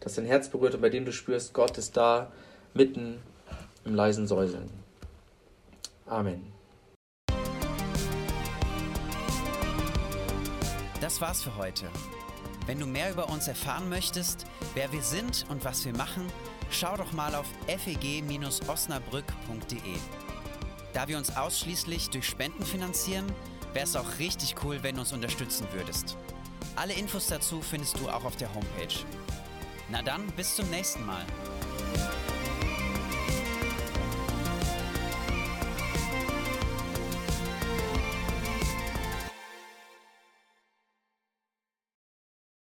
das 0.00 0.16
dein 0.16 0.26
Herz 0.26 0.50
berührt 0.50 0.74
und 0.74 0.82
bei 0.82 0.90
dem 0.90 1.06
du 1.06 1.12
spürst, 1.12 1.54
Gott 1.54 1.78
ist 1.78 1.96
da 1.96 2.30
mitten 2.74 3.22
im 3.86 3.94
leisen 3.94 4.26
Säuseln. 4.26 4.68
Amen. 6.04 6.52
Das 11.00 11.22
war's 11.22 11.42
für 11.42 11.56
heute. 11.56 11.86
Wenn 12.66 12.78
du 12.78 12.86
mehr 12.86 13.10
über 13.10 13.30
uns 13.30 13.48
erfahren 13.48 13.88
möchtest, 13.88 14.44
wer 14.74 14.92
wir 14.92 15.02
sind 15.02 15.46
und 15.48 15.64
was 15.64 15.86
wir 15.86 15.96
machen, 15.96 16.26
schau 16.70 16.98
doch 16.98 17.12
mal 17.12 17.34
auf 17.34 17.46
feg-osnabrück.de. 17.66 19.80
Da 20.92 21.08
wir 21.08 21.16
uns 21.16 21.34
ausschließlich 21.34 22.10
durch 22.10 22.26
Spenden 22.26 22.64
finanzieren, 22.64 23.24
wäre 23.72 23.84
es 23.84 23.96
auch 23.96 24.18
richtig 24.18 24.54
cool, 24.64 24.82
wenn 24.82 24.94
du 24.94 25.00
uns 25.02 25.12
unterstützen 25.12 25.66
würdest. 25.72 26.16
Alle 26.76 26.92
Infos 26.94 27.26
dazu 27.26 27.60
findest 27.60 27.98
du 27.98 28.08
auch 28.08 28.24
auf 28.24 28.36
der 28.36 28.52
Homepage. 28.54 29.04
Na 29.90 30.02
dann, 30.02 30.26
bis 30.36 30.56
zum 30.56 30.68
nächsten 30.70 31.04
Mal. 31.04 31.24